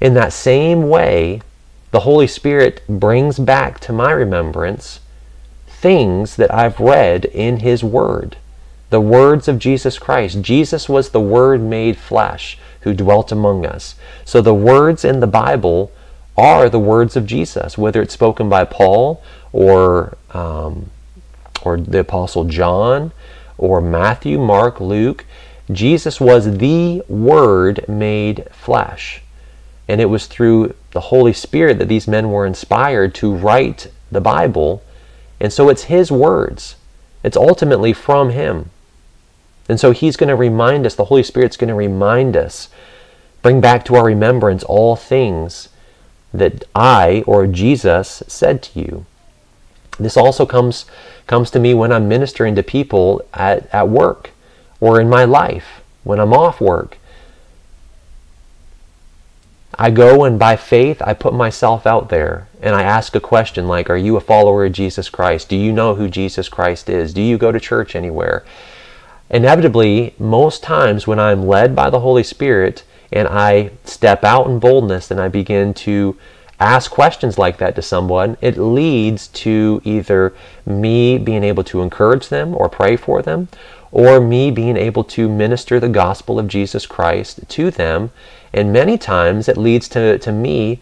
In 0.00 0.14
that 0.14 0.32
same 0.32 0.88
way, 0.88 1.40
the 1.92 2.00
Holy 2.00 2.26
Spirit 2.26 2.82
brings 2.88 3.38
back 3.38 3.78
to 3.80 3.92
my 3.92 4.10
remembrance 4.10 5.00
things 5.66 6.36
that 6.36 6.52
I've 6.52 6.80
read 6.80 7.26
in 7.26 7.58
his 7.58 7.84
word. 7.84 8.36
The 8.90 9.00
words 9.00 9.48
of 9.48 9.58
Jesus 9.58 9.98
Christ. 9.98 10.40
Jesus 10.40 10.88
was 10.88 11.10
the 11.10 11.20
Word 11.20 11.60
made 11.60 11.98
flesh 11.98 12.58
who 12.84 12.94
dwelt 12.94 13.32
among 13.32 13.66
us. 13.66 13.96
So 14.24 14.40
the 14.40 14.54
words 14.54 15.04
in 15.04 15.20
the 15.20 15.26
Bible 15.26 15.90
are 16.36 16.68
the 16.68 16.78
words 16.78 17.16
of 17.16 17.26
Jesus, 17.26 17.76
whether 17.76 18.00
it's 18.00 18.14
spoken 18.14 18.48
by 18.48 18.64
Paul 18.64 19.22
or 19.52 20.16
um, 20.32 20.90
or 21.62 21.76
the 21.78 22.00
Apostle 22.00 22.44
John 22.44 23.12
or 23.58 23.80
Matthew, 23.80 24.38
Mark, 24.38 24.80
Luke. 24.80 25.24
Jesus 25.70 26.20
was 26.20 26.58
the 26.58 27.02
Word 27.08 27.88
made 27.88 28.46
flesh. 28.52 29.22
And 29.88 30.00
it 30.00 30.06
was 30.06 30.26
through 30.26 30.74
the 30.90 31.00
Holy 31.00 31.32
Spirit 31.32 31.78
that 31.78 31.88
these 31.88 32.08
men 32.08 32.30
were 32.30 32.46
inspired 32.46 33.14
to 33.16 33.34
write 33.34 33.90
the 34.10 34.20
Bible. 34.20 34.82
And 35.40 35.52
so 35.52 35.68
it's 35.68 35.84
His 35.84 36.10
words. 36.10 36.76
It's 37.22 37.36
ultimately 37.36 37.92
from 37.92 38.30
Him. 38.30 38.70
And 39.68 39.80
so 39.80 39.92
He's 39.92 40.16
going 40.16 40.28
to 40.28 40.36
remind 40.36 40.86
us, 40.86 40.94
the 40.94 41.06
Holy 41.06 41.22
Spirit's 41.22 41.56
going 41.56 41.68
to 41.68 41.74
remind 41.74 42.36
us, 42.36 42.68
bring 43.42 43.60
back 43.60 43.84
to 43.86 43.94
our 43.94 44.04
remembrance 44.04 44.62
all 44.64 44.96
things 44.96 45.68
that 46.32 46.64
I 46.74 47.22
or 47.26 47.46
Jesus 47.46 48.22
said 48.26 48.62
to 48.64 48.80
you. 48.80 49.06
This 49.98 50.16
also 50.16 50.44
comes, 50.44 50.86
comes 51.26 51.50
to 51.52 51.60
me 51.60 51.72
when 51.72 51.92
I'm 51.92 52.08
ministering 52.08 52.56
to 52.56 52.62
people 52.62 53.22
at, 53.32 53.72
at 53.72 53.88
work 53.88 54.30
or 54.80 55.00
in 55.00 55.08
my 55.08 55.24
life, 55.24 55.82
when 56.02 56.18
I'm 56.18 56.32
off 56.32 56.60
work. 56.60 56.98
I 59.78 59.90
go 59.90 60.24
and 60.24 60.38
by 60.38 60.56
faith 60.56 61.02
I 61.02 61.14
put 61.14 61.34
myself 61.34 61.86
out 61.86 62.08
there 62.08 62.48
and 62.60 62.74
I 62.74 62.82
ask 62.82 63.14
a 63.14 63.20
question 63.20 63.66
like, 63.66 63.90
Are 63.90 63.96
you 63.96 64.16
a 64.16 64.20
follower 64.20 64.64
of 64.64 64.72
Jesus 64.72 65.08
Christ? 65.08 65.48
Do 65.48 65.56
you 65.56 65.72
know 65.72 65.94
who 65.94 66.08
Jesus 66.08 66.48
Christ 66.48 66.88
is? 66.88 67.12
Do 67.12 67.22
you 67.22 67.38
go 67.38 67.50
to 67.50 67.60
church 67.60 67.96
anywhere? 67.96 68.44
Inevitably, 69.30 70.14
most 70.18 70.62
times 70.62 71.06
when 71.06 71.18
I'm 71.18 71.46
led 71.46 71.74
by 71.74 71.90
the 71.90 72.00
Holy 72.00 72.22
Spirit 72.22 72.84
and 73.12 73.26
I 73.28 73.70
step 73.84 74.24
out 74.24 74.46
in 74.46 74.58
boldness 74.58 75.10
and 75.10 75.20
I 75.20 75.28
begin 75.28 75.74
to 75.74 76.16
ask 76.60 76.90
questions 76.90 77.38
like 77.38 77.58
that 77.58 77.74
to 77.74 77.82
someone, 77.82 78.36
it 78.40 78.56
leads 78.56 79.28
to 79.28 79.80
either 79.84 80.34
me 80.66 81.18
being 81.18 81.44
able 81.44 81.64
to 81.64 81.82
encourage 81.82 82.28
them 82.28 82.54
or 82.54 82.68
pray 82.68 82.96
for 82.96 83.22
them, 83.22 83.48
or 83.90 84.20
me 84.20 84.50
being 84.50 84.76
able 84.76 85.04
to 85.04 85.28
minister 85.28 85.78
the 85.78 85.88
gospel 85.88 86.38
of 86.38 86.48
Jesus 86.48 86.86
Christ 86.86 87.40
to 87.48 87.70
them. 87.70 88.10
And 88.52 88.72
many 88.72 88.98
times 88.98 89.48
it 89.48 89.56
leads 89.56 89.88
to, 89.90 90.18
to 90.18 90.32
me, 90.32 90.80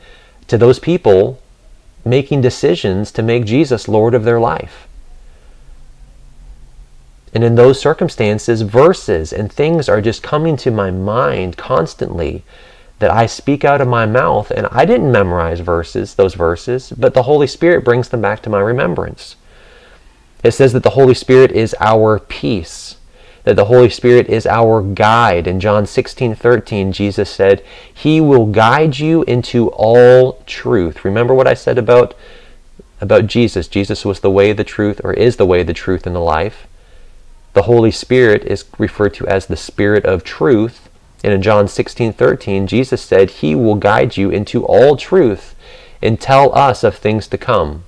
to 0.48 0.58
those 0.58 0.78
people, 0.78 1.40
making 2.04 2.40
decisions 2.40 3.12
to 3.12 3.22
make 3.22 3.44
Jesus 3.44 3.88
Lord 3.88 4.14
of 4.14 4.24
their 4.24 4.40
life. 4.40 4.88
And 7.34 7.42
in 7.42 7.54
those 7.54 7.80
circumstances, 7.80 8.62
verses 8.62 9.32
and 9.32 9.50
things 9.50 9.88
are 9.88 10.00
just 10.00 10.22
coming 10.22 10.56
to 10.58 10.70
my 10.70 10.90
mind 10.90 11.56
constantly 11.56 12.44
that 12.98 13.10
I 13.10 13.26
speak 13.26 13.64
out 13.64 13.80
of 13.80 13.88
my 13.88 14.06
mouth. 14.06 14.50
And 14.50 14.66
I 14.70 14.84
didn't 14.84 15.10
memorize 15.10 15.60
verses, 15.60 16.14
those 16.14 16.34
verses, 16.34 16.92
but 16.96 17.14
the 17.14 17.24
Holy 17.24 17.46
Spirit 17.46 17.84
brings 17.84 18.10
them 18.10 18.20
back 18.20 18.42
to 18.42 18.50
my 18.50 18.60
remembrance. 18.60 19.36
It 20.44 20.52
says 20.52 20.72
that 20.72 20.82
the 20.82 20.90
Holy 20.90 21.14
Spirit 21.14 21.52
is 21.52 21.74
our 21.80 22.18
peace 22.18 22.96
that 23.44 23.56
the 23.56 23.64
Holy 23.64 23.90
Spirit 23.90 24.28
is 24.28 24.46
our 24.46 24.82
guide. 24.82 25.46
In 25.46 25.58
John 25.58 25.86
16 25.86 26.34
13, 26.34 26.92
Jesus 26.92 27.30
said, 27.30 27.64
He 27.92 28.20
will 28.20 28.46
guide 28.46 28.98
you 28.98 29.22
into 29.24 29.68
all 29.70 30.42
truth. 30.46 31.04
Remember 31.04 31.34
what 31.34 31.48
I 31.48 31.54
said 31.54 31.78
about, 31.78 32.14
about 33.00 33.26
Jesus? 33.26 33.68
Jesus 33.68 34.04
was 34.04 34.20
the 34.20 34.30
way, 34.30 34.52
the 34.52 34.64
truth, 34.64 35.00
or 35.02 35.12
is 35.12 35.36
the 35.36 35.46
way, 35.46 35.62
the 35.62 35.74
truth, 35.74 36.06
and 36.06 36.14
the 36.14 36.20
life. 36.20 36.66
The 37.52 37.62
Holy 37.62 37.90
Spirit 37.90 38.44
is 38.44 38.64
referred 38.78 39.14
to 39.14 39.26
as 39.26 39.46
the 39.46 39.56
Spirit 39.56 40.04
of 40.04 40.24
truth. 40.24 40.88
And 41.22 41.32
in 41.32 41.42
John 41.42 41.68
16 41.68 42.12
13, 42.12 42.66
Jesus 42.66 43.02
said, 43.02 43.30
He 43.30 43.54
will 43.54 43.74
guide 43.74 44.16
you 44.16 44.30
into 44.30 44.64
all 44.64 44.96
truth 44.96 45.54
and 46.00 46.20
tell 46.20 46.54
us 46.56 46.82
of 46.82 46.96
things 46.96 47.28
to 47.28 47.38
come. 47.38 47.84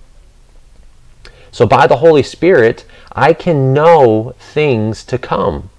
So 1.50 1.66
by 1.66 1.86
the 1.86 1.96
Holy 1.96 2.22
Spirit, 2.22 2.84
I 3.12 3.32
can 3.32 3.72
know 3.72 4.34
things 4.38 5.04
to 5.04 5.18
come. 5.18 5.70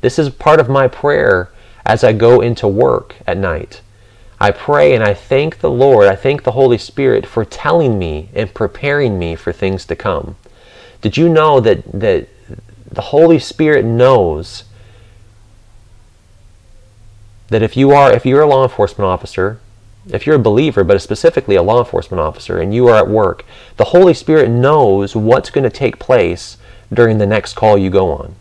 This 0.00 0.18
is 0.18 0.30
part 0.30 0.60
of 0.60 0.68
my 0.68 0.88
prayer 0.88 1.50
as 1.84 2.04
I 2.04 2.12
go 2.12 2.40
into 2.40 2.68
work 2.68 3.16
at 3.26 3.36
night. 3.36 3.80
I 4.40 4.52
pray 4.52 4.94
and 4.94 5.02
I 5.02 5.14
thank 5.14 5.58
the 5.58 5.70
Lord, 5.70 6.06
I 6.06 6.14
thank 6.14 6.44
the 6.44 6.52
Holy 6.52 6.78
Spirit 6.78 7.26
for 7.26 7.44
telling 7.44 7.98
me 7.98 8.28
and 8.34 8.54
preparing 8.54 9.18
me 9.18 9.34
for 9.34 9.52
things 9.52 9.84
to 9.86 9.96
come. 9.96 10.36
Did 11.00 11.16
you 11.16 11.28
know 11.28 11.60
that, 11.60 11.82
that 11.92 12.28
the 12.90 13.00
Holy 13.02 13.38
Spirit 13.38 13.84
knows 13.84 14.64
that 17.48 17.62
if 17.62 17.76
you 17.76 17.92
are 17.92 18.12
if 18.12 18.26
you're 18.26 18.42
a 18.42 18.46
law 18.46 18.64
enforcement 18.64 19.06
officer 19.08 19.60
if 20.10 20.26
you're 20.26 20.36
a 20.36 20.40
believer, 20.40 20.84
but 20.84 21.00
specifically 21.02 21.56
a 21.56 21.62
law 21.62 21.80
enforcement 21.80 22.20
officer, 22.20 22.58
and 22.58 22.74
you 22.74 22.88
are 22.88 22.96
at 22.96 23.08
work, 23.08 23.44
the 23.76 23.84
Holy 23.84 24.14
Spirit 24.14 24.48
knows 24.48 25.14
what's 25.14 25.50
going 25.50 25.64
to 25.64 25.70
take 25.70 25.98
place 25.98 26.56
during 26.92 27.18
the 27.18 27.26
next 27.26 27.54
call 27.54 27.76
you 27.76 27.90
go 27.90 28.10
on. 28.10 28.34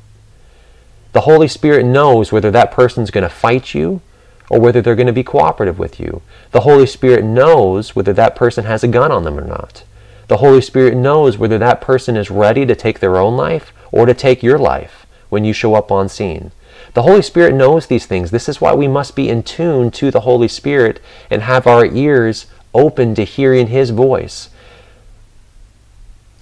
The 1.11 1.21
Holy 1.21 1.47
Spirit 1.47 1.85
knows 1.85 2.31
whether 2.31 2.51
that 2.51 2.71
person's 2.71 3.11
going 3.11 3.23
to 3.23 3.29
fight 3.29 3.73
you 3.73 4.01
or 4.49 4.59
whether 4.59 4.81
they're 4.81 4.95
going 4.95 5.07
to 5.07 5.13
be 5.13 5.23
cooperative 5.23 5.77
with 5.77 5.99
you. 5.99 6.21
The 6.51 6.61
Holy 6.61 6.85
Spirit 6.85 7.25
knows 7.25 7.95
whether 7.95 8.13
that 8.13 8.35
person 8.35 8.65
has 8.65 8.83
a 8.83 8.87
gun 8.87 9.11
on 9.11 9.23
them 9.23 9.37
or 9.37 9.45
not. 9.45 9.83
The 10.27 10.37
Holy 10.37 10.61
Spirit 10.61 10.95
knows 10.95 11.37
whether 11.37 11.57
that 11.57 11.81
person 11.81 12.15
is 12.15 12.31
ready 12.31 12.65
to 12.65 12.75
take 12.75 12.99
their 12.99 13.17
own 13.17 13.35
life 13.35 13.73
or 13.91 14.05
to 14.05 14.13
take 14.13 14.43
your 14.43 14.57
life 14.57 15.05
when 15.29 15.43
you 15.45 15.53
show 15.53 15.75
up 15.75 15.91
on 15.91 16.09
scene. 16.09 16.51
The 16.93 17.03
Holy 17.03 17.21
Spirit 17.21 17.53
knows 17.53 17.87
these 17.87 18.05
things. 18.05 18.31
This 18.31 18.49
is 18.49 18.61
why 18.61 18.73
we 18.73 18.87
must 18.87 19.15
be 19.15 19.29
in 19.29 19.43
tune 19.43 19.91
to 19.91 20.09
the 20.09 20.21
Holy 20.21 20.47
Spirit 20.47 20.99
and 21.29 21.41
have 21.41 21.67
our 21.67 21.85
ears 21.85 22.47
open 22.73 23.15
to 23.15 23.23
hearing 23.23 23.67
His 23.67 23.89
voice. 23.91 24.49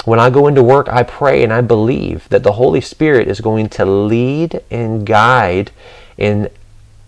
When 0.06 0.20
I 0.20 0.30
go 0.30 0.48
into 0.48 0.62
work, 0.62 0.88
I 0.90 1.04
pray 1.04 1.44
and 1.44 1.52
I 1.52 1.62
believe 1.62 2.30
that 2.30 2.44
the 2.44 2.54
Holy 2.54 2.82
Spirit 2.82 3.28
is 3.28 3.42
going 3.42 3.70
to 3.70 3.86
lead 3.86 4.62
and 4.70 5.06
guide 5.06 5.72
and 6.18 6.50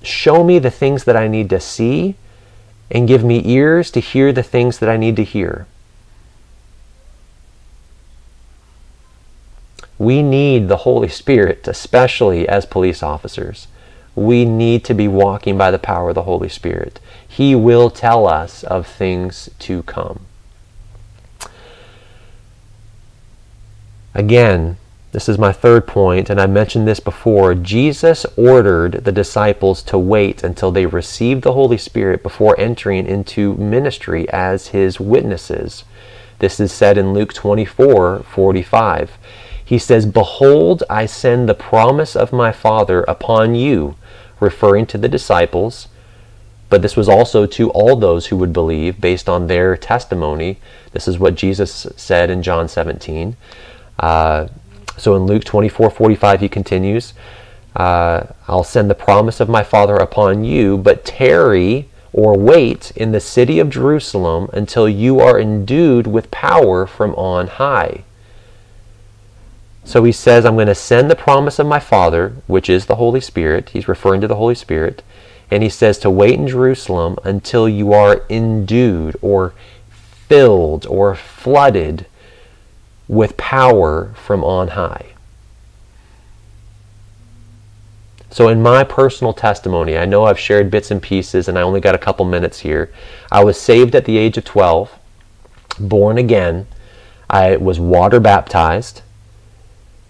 show 0.02 0.43
me 0.43 0.58
the 0.58 0.71
things 0.71 1.04
that 1.04 1.15
I 1.15 1.28
need 1.28 1.50
to 1.52 1.60
see 1.60 2.15
and 2.89 3.08
give 3.08 3.23
me 3.23 3.41
ears 3.45 3.91
to 3.91 4.00
hear 4.00 4.32
the 4.32 4.43
things 4.43 4.80
that 4.80 4.89
I 4.89 4.97
need 4.97 5.15
to 5.17 5.23
hear. 5.23 5.67
We 9.99 10.21
need 10.21 10.67
the 10.67 10.77
Holy 10.77 11.10
Spirit, 11.10 11.67
especially 11.67 12.47
as 12.47 12.65
police 12.65 13.01
officers. 13.01 13.67
We 14.15 14.45
need 14.45 14.83
to 14.86 14.93
be 14.93 15.07
walking 15.07 15.57
by 15.57 15.71
the 15.71 15.79
power 15.79 16.10
of 16.10 16.15
the 16.15 16.23
Holy 16.23 16.49
Spirit. 16.49 16.99
He 17.27 17.55
will 17.55 17.89
tell 17.89 18.27
us 18.27 18.63
of 18.63 18.88
things 18.88 19.49
to 19.60 19.83
come. 19.83 20.21
Again, 24.13 24.77
this 25.12 25.29
is 25.29 25.38
my 25.38 25.51
third 25.51 25.88
point, 25.88 26.29
and 26.29 26.39
I 26.39 26.47
mentioned 26.47 26.88
this 26.88 26.99
before. 26.99 27.55
Jesus 27.55 28.25
ordered 28.36 29.05
the 29.05 29.12
disciples 29.12 29.81
to 29.83 29.97
wait 29.97 30.43
until 30.43 30.71
they 30.71 30.86
received 30.86 31.43
the 31.43 31.53
Holy 31.53 31.77
Spirit 31.77 32.23
before 32.23 32.60
entering 32.60 33.07
into 33.07 33.55
ministry 33.55 34.27
as 34.29 34.67
his 34.67 34.99
witnesses. 34.99 35.86
This 36.39 36.60
is 36.60 36.71
said 36.71 36.97
in 36.97 37.13
Luke 37.13 37.33
24 37.33 38.23
45. 38.23 39.17
He 39.67 39.77
says, 39.77 40.06
Behold, 40.06 40.82
I 40.89 41.06
send 41.06 41.49
the 41.49 41.53
promise 41.53 42.15
of 42.15 42.32
my 42.32 42.53
Father 42.53 43.01
upon 43.03 43.53
you, 43.53 43.97
referring 44.39 44.86
to 44.86 44.97
the 44.97 45.10
disciples. 45.10 45.89
But 46.69 46.82
this 46.82 46.95
was 46.95 47.10
also 47.10 47.45
to 47.45 47.69
all 47.71 47.97
those 47.97 48.27
who 48.27 48.38
would 48.38 48.53
believe 48.53 49.01
based 49.01 49.27
on 49.27 49.47
their 49.47 49.75
testimony. 49.75 50.62
This 50.93 51.06
is 51.06 51.19
what 51.19 51.36
Jesus 51.36 51.86
said 51.97 52.30
in 52.30 52.43
John 52.43 52.69
17. 52.69 53.36
Uh, 53.99 54.47
so 54.95 55.17
in 55.17 55.23
Luke 55.23 55.43
24 55.43 55.89
45, 55.89 56.39
he 56.39 56.47
continues, 56.47 57.13
uh, 57.75 58.27
I'll 58.47 58.63
send 58.63 58.89
the 58.89 58.95
promise 58.95 59.41
of 59.41 59.49
my 59.49 59.63
Father 59.63 59.97
upon 59.97 60.45
you, 60.45 60.77
but 60.77 61.03
tarry 61.03 61.89
or 62.13 62.38
wait 62.38 62.91
in 62.95 63.12
the 63.12 63.19
city 63.19 63.60
of 63.60 63.69
Jerusalem 63.69 64.49
until 64.53 64.88
you 64.88 65.19
are 65.19 65.38
endued 65.38 66.08
with 66.08 66.32
power 66.32 66.88
from 66.88 67.13
on 67.15 67.47
high. 67.47 68.06
So 69.88 70.04
he 70.04 70.12
says, 70.12 70.45
I'm 70.45 70.56
going 70.56 70.67
to 70.67 70.76
send 70.76 71.10
the 71.10 71.15
promise 71.15 71.60
of 71.60 71.65
my 71.65 71.80
Father, 71.80 72.34
which 72.45 72.69
is 72.69 72.88
the 72.88 72.97
Holy 72.97 73.21
Spirit. 73.21 73.69
He's 73.69 73.88
referring 73.88 74.19
to 74.19 74.28
the 74.28 74.36
Holy 74.36 74.54
Spirit. 74.54 75.02
And 75.50 75.63
he 75.63 75.69
says 75.69 75.97
to 76.00 76.10
wait 76.10 76.34
in 76.34 76.45
Jerusalem 76.45 77.15
until 77.23 77.69
you 77.69 77.93
are 77.93 78.26
endued 78.30 79.15
or 79.21 79.54
filled 80.28 80.86
or 80.88 81.15
flooded 81.15 82.06
with 83.08 83.38
power 83.38 84.13
from 84.15 84.43
on 84.43 84.69
high. 84.69 85.13
So, 88.30 88.50
in 88.50 88.62
my 88.62 88.84
personal 88.84 89.32
testimony, 89.32 89.97
I 89.97 90.04
know 90.04 90.26
I've 90.26 90.38
shared 90.38 90.69
bits 90.69 90.91
and 90.91 91.02
pieces 91.02 91.47
and 91.47 91.58
I 91.58 91.62
only 91.62 91.80
got 91.80 91.95
a 91.95 91.97
couple 91.97 92.26
minutes 92.26 92.60
here. 92.60 92.91
I 93.32 93.41
was 93.41 93.58
saved 93.58 93.95
at 93.95 94.04
the 94.04 94.17
age 94.17 94.38
of 94.38 94.43
12, 94.43 94.91
born 95.80 96.17
again. 96.17 96.67
I 97.30 97.56
was 97.56 97.80
water 97.80 98.19
baptized. 98.19 99.02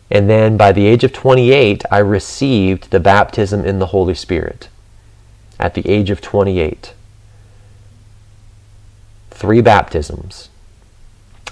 And 0.10 0.30
then 0.30 0.56
by 0.56 0.72
the 0.72 0.86
age 0.86 1.04
of 1.04 1.12
28, 1.12 1.84
I 1.92 1.98
received 2.00 2.92
the 2.92 3.00
baptism 3.00 3.66
in 3.66 3.80
the 3.80 3.88
Holy 3.88 4.14
Spirit 4.14 4.70
at 5.60 5.74
the 5.74 5.88
age 5.88 6.10
of 6.10 6.22
28. 6.22 6.94
Three 9.32 9.62
baptisms 9.62 10.50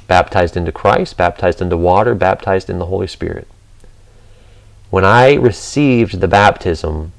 baptized 0.08 0.56
into 0.56 0.72
Christ, 0.72 1.18
baptized 1.18 1.62
into 1.62 1.78
water, 1.78 2.16
baptized 2.16 2.70
in 2.70 2.80
the 2.80 2.86
Holy 2.86 3.08
Spirit. 3.08 3.48
When 4.90 5.04
I 5.04 5.34
received 5.34 6.20
the 6.20 6.28
baptism, 6.28 7.12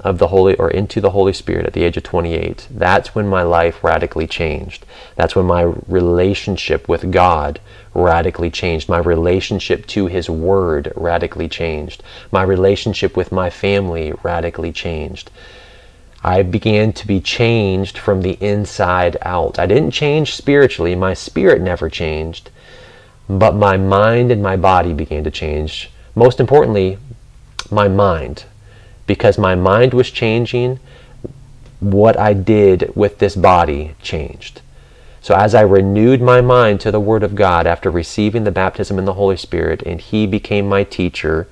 of 0.00 0.18
the 0.18 0.28
Holy 0.28 0.54
or 0.56 0.70
into 0.70 1.00
the 1.00 1.10
Holy 1.10 1.32
Spirit 1.32 1.66
at 1.66 1.74
the 1.74 1.84
age 1.84 1.96
of 1.96 2.02
28, 2.02 2.66
that's 2.70 3.14
when 3.14 3.28
my 3.28 3.42
life 3.42 3.84
radically 3.84 4.26
changed. 4.26 4.84
That's 5.16 5.36
when 5.36 5.46
my 5.46 5.62
relationship 5.86 6.88
with 6.88 7.12
God 7.12 7.60
radically 7.94 8.50
changed. 8.50 8.88
My 8.88 8.98
relationship 8.98 9.86
to 9.88 10.06
His 10.06 10.28
Word 10.28 10.92
radically 10.96 11.48
changed. 11.48 12.02
My 12.30 12.42
relationship 12.42 13.16
with 13.16 13.30
my 13.30 13.50
family 13.50 14.12
radically 14.22 14.72
changed. 14.72 15.30
I 16.24 16.42
began 16.42 16.92
to 16.94 17.06
be 17.06 17.20
changed 17.20 17.98
from 17.98 18.22
the 18.22 18.38
inside 18.40 19.16
out. 19.22 19.58
I 19.58 19.66
didn't 19.66 19.90
change 19.90 20.34
spiritually, 20.34 20.94
my 20.94 21.14
spirit 21.14 21.60
never 21.60 21.90
changed, 21.90 22.50
but 23.28 23.56
my 23.56 23.76
mind 23.76 24.30
and 24.30 24.42
my 24.42 24.56
body 24.56 24.92
began 24.92 25.24
to 25.24 25.30
change. 25.32 25.90
Most 26.14 26.38
importantly, 26.38 26.98
my 27.70 27.88
mind 27.88 28.44
because 29.12 29.36
my 29.36 29.54
mind 29.54 29.92
was 29.92 30.10
changing, 30.10 30.80
what 31.80 32.18
I 32.18 32.32
did 32.32 32.90
with 32.96 33.18
this 33.18 33.36
body 33.36 33.94
changed. 34.00 34.62
So 35.20 35.34
as 35.34 35.54
I 35.54 35.60
renewed 35.60 36.22
my 36.22 36.40
mind 36.40 36.80
to 36.80 36.90
the 36.90 36.98
Word 36.98 37.22
of 37.22 37.34
God 37.34 37.66
after 37.66 37.90
receiving 37.90 38.44
the 38.44 38.50
baptism 38.50 38.98
in 38.98 39.04
the 39.04 39.12
Holy 39.12 39.36
Spirit 39.36 39.82
and 39.82 40.00
He 40.00 40.26
became 40.26 40.66
my 40.66 40.82
teacher, 40.82 41.46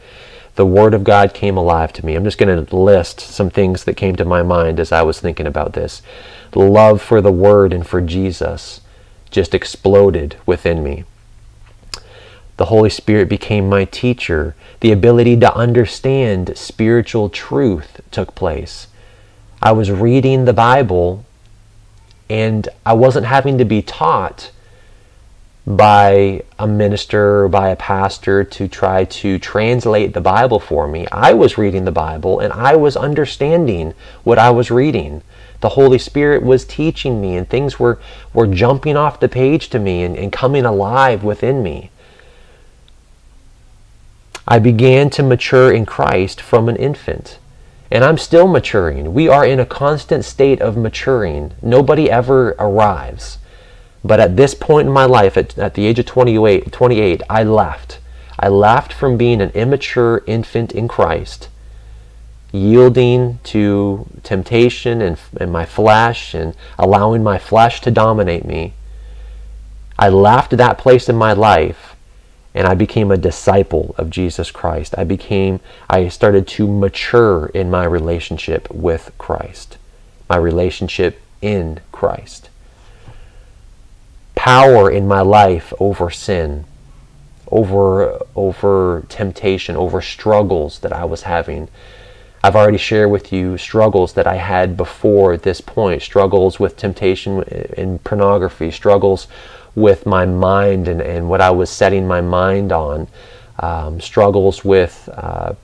the 0.55 0.65
Word 0.65 0.95
of 0.95 1.05
God 1.05 1.35
came 1.35 1.59
alive 1.59 1.93
to 1.93 2.07
me. 2.07 2.15
I'm 2.15 2.25
just 2.25 2.39
going 2.39 2.65
to 2.65 2.75
list 2.75 3.21
some 3.21 3.51
things 3.51 3.85
that 3.85 3.99
came 3.99 4.17
to 4.17 4.25
my 4.25 4.43
mind 4.43 4.81
as 4.81 4.91
I 4.91 5.03
was 5.03 5.21
thinking 5.21 5.47
about 5.47 5.75
this. 5.75 6.01
Love 6.55 7.03
for 7.03 7.21
the 7.21 7.31
Word 7.31 7.75
and 7.75 7.87
for 7.87 8.01
Jesus 8.01 8.81
just 9.31 9.55
exploded 9.55 10.39
within 10.47 10.83
me. 10.83 11.05
The 12.61 12.67
Holy 12.67 12.91
Spirit 12.91 13.31
became 13.31 13.71
my 13.71 13.87
teacher. 13.87 14.55
The 14.81 14.93
ability 14.93 15.35
to 15.39 15.55
understand 15.55 16.59
spiritual 16.59 17.31
truth 17.31 18.03
took 18.11 18.35
place. 18.35 18.89
I 19.63 19.73
was 19.73 19.91
reading 19.91 20.45
the 20.45 20.53
Bible 20.53 21.25
and 22.29 22.69
I 22.85 22.93
wasn't 22.93 23.25
having 23.25 23.57
to 23.57 23.65
be 23.65 23.81
taught 23.81 24.51
by 25.67 26.43
a 26.59 26.67
minister 26.67 27.45
or 27.45 27.49
by 27.49 27.71
a 27.71 27.77
pastor 27.77 28.45
to 28.45 28.69
try 28.69 29.05
to 29.05 29.39
translate 29.39 30.13
the 30.13 30.21
Bible 30.21 30.61
for 30.61 30.87
me. 30.87 31.07
I 31.11 31.33
was 31.33 31.57
reading 31.57 31.87
the 31.87 31.91
Bible 31.91 32.41
and 32.41 32.53
I 32.53 32.77
was 32.77 32.95
understanding 32.95 33.95
what 34.23 34.39
I 34.39 34.51
was 34.51 34.71
reading. 34.71 35.23
The 35.63 35.71
Holy 35.71 35.99
Spirit 35.99 36.43
was 36.43 36.67
teaching 36.67 37.23
me 37.23 37.39
and 37.39 37.49
things 37.49 37.81
were, 37.81 37.99
were 38.35 38.47
jumping 38.47 38.99
off 38.99 39.19
the 39.19 39.31
page 39.31 39.71
to 39.71 39.79
me 39.79 40.03
and, 40.03 40.15
and 40.15 40.31
coming 40.31 40.67
alive 40.67 41.25
within 41.25 41.63
me. 41.63 41.91
I 44.47 44.59
began 44.59 45.11
to 45.11 45.23
mature 45.23 45.73
in 45.73 45.87
Christ 45.87 46.41
from 46.41 46.69
an 46.69 46.77
infant. 46.77 47.39
And 47.91 48.05
I'm 48.05 48.19
still 48.19 48.47
maturing. 48.47 49.13
We 49.13 49.29
are 49.29 49.45
in 49.45 49.59
a 49.59 49.67
constant 49.67 50.25
state 50.25 50.61
of 50.61 50.77
maturing. 50.77 51.53
Nobody 51.61 52.11
ever 52.11 52.51
arrives. 52.59 53.39
But 54.05 54.21
at 54.21 54.37
this 54.37 54.55
point 54.55 54.87
in 54.87 54.93
my 54.93 55.05
life, 55.05 55.37
at, 55.37 55.59
at 55.59 55.75
the 55.75 55.87
age 55.87 55.99
of 55.99 56.07
28, 56.07 56.73
28, 56.73 57.23
I 57.29 57.43
left. 57.43 57.99
I 58.39 58.49
left 58.49 58.93
from 58.93 59.17
being 59.17 59.41
an 59.41 59.51
immature 59.51 60.23
infant 60.27 60.73
in 60.73 60.89
Christ, 60.89 61.49
yielding 62.53 63.39
to 63.45 64.07
temptation 64.23 65.03
and, 65.03 65.19
and 65.39 65.53
my 65.53 65.67
flesh 65.67 66.33
and 66.33 66.55
allowing 66.79 67.23
my 67.23 67.39
flesh 67.39 67.81
to 67.83 67.91
dominate 67.91 68.47
me. 68.47 68.73
I 69.99 70.09
left 70.09 70.57
that 70.57 70.79
place 70.79 71.09
in 71.11 71.17
my 71.17 71.35
life 71.35 71.91
and 72.55 72.67
I 72.67 72.75
became 72.75 73.11
a 73.11 73.17
disciple 73.17 73.95
of 73.97 74.11
Jesus 74.11 74.51
Christ. 74.51 74.95
I 74.99 75.05
became, 75.05 75.61
I 75.89 76.09
started 76.09 76.49
to 76.49 76.67
mature 76.67 77.47
in 77.47 77.71
my 77.71 77.85
relationship 77.85 78.71
with 78.71 79.13
Christ, 79.19 79.79
my 80.29 80.37
relationship 80.37 81.21
in 81.41 81.81
Christ. 81.93 82.49
Power 84.35 84.91
in 84.91 85.07
my 85.07 85.21
life 85.21 85.73
over 85.79 86.11
sin, 86.11 86.65
over, 87.51 88.21
over 88.35 89.05
temptation, 89.09 89.77
over 89.77 90.01
struggles 90.01 90.81
that 90.81 90.93
I 90.93 91.05
was 91.05 91.23
having. 91.23 91.69
I've 92.43 92.57
already 92.57 92.79
shared 92.79 93.11
with 93.11 93.33
you 93.33 93.59
struggles 93.59 94.15
that 94.15 94.27
I 94.27 94.37
had 94.37 94.77
before 94.77 95.37
this 95.37 95.61
point, 95.61 96.01
struggles 96.03 96.59
with 96.59 96.77
temptation 96.77 97.43
in 97.43 97.99
pornography, 97.99 98.71
struggles 98.71 99.29
with 99.75 100.07
my 100.07 100.25
mind 100.25 100.89
and, 100.89 101.01
and 101.03 101.29
what 101.29 101.41
I 101.41 101.51
was 101.51 101.69
setting 101.69 102.09
my 102.09 102.21
mind 102.21 102.73
on, 102.73 103.09
um, 103.59 104.01
struggles 104.01 104.65
with 104.65 105.09
uh, 105.13 105.55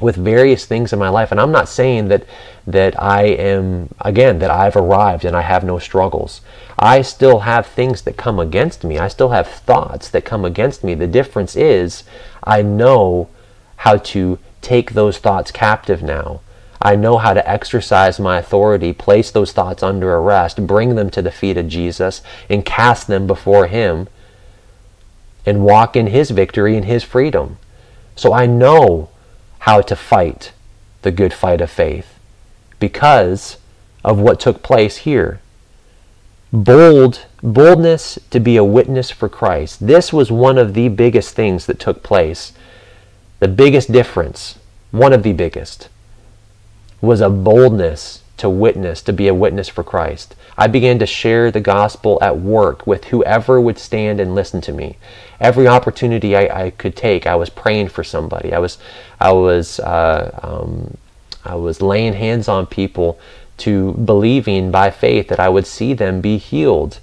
with 0.00 0.16
various 0.16 0.64
things 0.64 0.92
in 0.94 0.98
my 0.98 1.10
life. 1.10 1.30
And 1.30 1.38
I'm 1.38 1.52
not 1.52 1.68
saying 1.68 2.08
that 2.08 2.24
that 2.66 3.00
I 3.00 3.22
am 3.24 3.94
again 4.00 4.40
that 4.40 4.50
I've 4.50 4.76
arrived 4.76 5.24
and 5.24 5.36
I 5.36 5.42
have 5.42 5.62
no 5.62 5.78
struggles. 5.78 6.40
I 6.78 7.02
still 7.02 7.40
have 7.40 7.66
things 7.66 8.02
that 8.02 8.16
come 8.16 8.40
against 8.40 8.82
me. 8.82 8.98
I 8.98 9.08
still 9.08 9.30
have 9.30 9.46
thoughts 9.46 10.08
that 10.10 10.24
come 10.24 10.44
against 10.44 10.82
me. 10.82 10.94
The 10.94 11.06
difference 11.06 11.54
is 11.54 12.02
I 12.42 12.62
know 12.62 13.28
how 13.76 13.96
to 13.96 14.38
take 14.60 14.92
those 14.92 15.18
thoughts 15.18 15.50
captive 15.50 16.02
now. 16.02 16.40
I 16.82 16.96
know 16.96 17.18
how 17.18 17.34
to 17.34 17.48
exercise 17.48 18.18
my 18.18 18.38
authority, 18.38 18.92
place 18.92 19.30
those 19.30 19.52
thoughts 19.52 19.82
under 19.82 20.14
arrest, 20.14 20.66
bring 20.66 20.94
them 20.94 21.10
to 21.10 21.20
the 21.20 21.30
feet 21.30 21.58
of 21.58 21.68
Jesus, 21.68 22.22
and 22.48 22.64
cast 22.64 23.06
them 23.06 23.26
before 23.26 23.66
Him, 23.66 24.08
and 25.44 25.64
walk 25.64 25.94
in 25.94 26.06
His 26.06 26.30
victory 26.30 26.76
and 26.76 26.86
His 26.86 27.04
freedom. 27.04 27.58
So 28.16 28.32
I 28.32 28.46
know 28.46 29.10
how 29.60 29.82
to 29.82 29.96
fight 29.96 30.52
the 31.02 31.10
good 31.10 31.34
fight 31.34 31.60
of 31.60 31.70
faith 31.70 32.18
because 32.78 33.58
of 34.02 34.18
what 34.18 34.40
took 34.40 34.62
place 34.62 34.98
here. 34.98 35.40
Bold, 36.52 37.26
boldness 37.42 38.18
to 38.30 38.40
be 38.40 38.56
a 38.56 38.64
witness 38.64 39.10
for 39.10 39.28
Christ. 39.28 39.86
This 39.86 40.12
was 40.12 40.32
one 40.32 40.58
of 40.58 40.74
the 40.74 40.88
biggest 40.88 41.34
things 41.34 41.66
that 41.66 41.78
took 41.78 42.02
place. 42.02 42.52
The 43.40 43.48
biggest 43.48 43.90
difference, 43.90 44.58
one 44.90 45.12
of 45.14 45.22
the 45.22 45.32
biggest 45.32 45.88
was 47.00 47.22
a 47.22 47.30
boldness 47.30 48.22
to 48.36 48.50
witness, 48.50 49.00
to 49.02 49.12
be 49.12 49.28
a 49.28 49.34
witness 49.34 49.68
for 49.68 49.82
Christ. 49.82 50.34
I 50.58 50.66
began 50.66 50.98
to 50.98 51.06
share 51.06 51.50
the 51.50 51.60
gospel 51.60 52.18
at 52.20 52.38
work 52.38 52.86
with 52.86 53.04
whoever 53.06 53.58
would 53.58 53.78
stand 53.78 54.20
and 54.20 54.34
listen 54.34 54.60
to 54.62 54.72
me. 54.72 54.98
Every 55.40 55.66
opportunity 55.66 56.36
I, 56.36 56.64
I 56.64 56.70
could 56.70 56.94
take, 56.94 57.26
I 57.26 57.34
was 57.34 57.48
praying 57.48 57.88
for 57.88 58.04
somebody. 58.04 58.52
I 58.52 58.58
was, 58.58 58.76
I 59.18 59.32
was, 59.32 59.80
uh, 59.80 60.38
um, 60.42 60.98
I 61.44 61.54
was 61.54 61.80
laying 61.80 62.12
hands 62.12 62.46
on 62.46 62.66
people 62.66 63.18
to 63.58 63.92
believing 63.92 64.70
by 64.70 64.90
faith 64.90 65.28
that 65.28 65.40
I 65.40 65.48
would 65.48 65.66
see 65.66 65.94
them 65.94 66.20
be 66.20 66.36
healed 66.36 67.00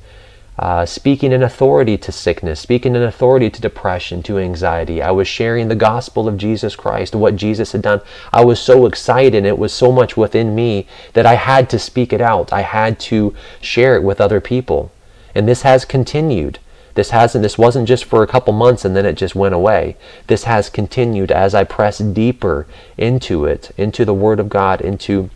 uh, 0.59 0.85
speaking 0.85 1.31
in 1.31 1.43
authority 1.43 1.97
to 1.97 2.11
sickness, 2.11 2.59
speaking 2.59 2.95
in 2.95 3.03
authority 3.03 3.49
to 3.49 3.61
depression, 3.61 4.23
to 4.23 4.39
anxiety. 4.39 5.01
I 5.01 5.11
was 5.11 5.27
sharing 5.27 5.67
the 5.67 5.75
gospel 5.75 6.27
of 6.27 6.37
Jesus 6.37 6.75
Christ, 6.75 7.13
what 7.13 7.35
Jesus 7.35 7.73
had 7.73 7.83
done. 7.83 8.01
I 8.33 8.43
was 8.43 8.59
so 8.59 8.87
excited. 8.87 9.35
And 9.35 9.45
it 9.45 9.59
was 9.59 9.71
so 9.71 9.91
much 9.91 10.17
within 10.17 10.55
me 10.55 10.87
that 11.13 11.25
I 11.25 11.35
had 11.35 11.69
to 11.69 11.79
speak 11.79 12.11
it 12.11 12.21
out. 12.21 12.51
I 12.51 12.61
had 12.61 12.99
to 13.01 13.35
share 13.61 13.95
it 13.95 14.03
with 14.03 14.19
other 14.19 14.41
people. 14.41 14.91
And 15.35 15.47
this 15.47 15.61
has 15.61 15.85
continued. 15.85 16.57
This 16.95 17.11
hasn't 17.11 17.43
this 17.43 17.59
wasn't 17.59 17.87
just 17.87 18.05
for 18.05 18.23
a 18.23 18.27
couple 18.27 18.53
months 18.53 18.83
and 18.83 18.95
then 18.95 19.05
it 19.05 19.13
just 19.13 19.35
went 19.35 19.53
away. 19.53 19.95
This 20.25 20.45
has 20.45 20.71
continued 20.71 21.31
as 21.31 21.53
I 21.53 21.63
press 21.63 21.99
deeper 21.99 22.65
into 22.97 23.45
it, 23.45 23.69
into 23.77 24.03
the 24.03 24.15
Word 24.15 24.39
of 24.39 24.49
God, 24.49 24.81
into 24.81 25.29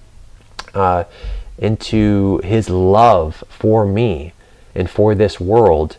uh, 0.74 1.04
into 1.60 2.40
His 2.44 2.68
love 2.72 3.44
for 3.48 3.86
me 3.86 4.34
and 4.76 4.90
for 4.90 5.16
this 5.16 5.40
world, 5.40 5.98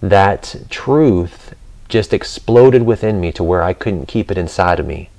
that 0.00 0.56
truth 0.70 1.54
just 1.88 2.12
exploded 2.12 2.82
within 2.82 3.20
me 3.20 3.32
to 3.32 3.44
where 3.44 3.62
I 3.62 3.72
couldn't 3.72 4.06
keep 4.06 4.30
it 4.30 4.38
inside 4.38 4.80
of 4.80 4.86
me. 4.86 5.10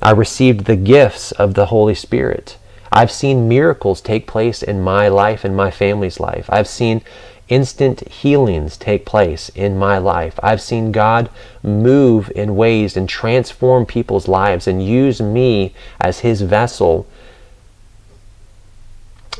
I 0.00 0.10
received 0.10 0.64
the 0.64 0.76
gifts 0.76 1.30
of 1.32 1.54
the 1.54 1.66
Holy 1.66 1.94
Spirit. 1.94 2.56
I've 2.90 3.10
seen 3.10 3.48
miracles 3.48 4.00
take 4.00 4.26
place 4.26 4.62
in 4.62 4.82
my 4.82 5.08
life 5.08 5.44
and 5.44 5.56
my 5.56 5.70
family's 5.70 6.18
life. 6.18 6.46
I've 6.48 6.68
seen 6.68 7.02
instant 7.48 8.00
healings 8.08 8.76
take 8.76 9.06
place 9.06 9.48
in 9.50 9.78
my 9.78 9.98
life. 9.98 10.38
I've 10.42 10.60
seen 10.60 10.90
God 10.90 11.28
move 11.62 12.32
in 12.34 12.56
ways 12.56 12.96
and 12.96 13.08
transform 13.08 13.86
people's 13.86 14.26
lives 14.26 14.66
and 14.66 14.84
use 14.84 15.20
me 15.20 15.74
as 16.00 16.20
his 16.20 16.42
vessel 16.42 17.06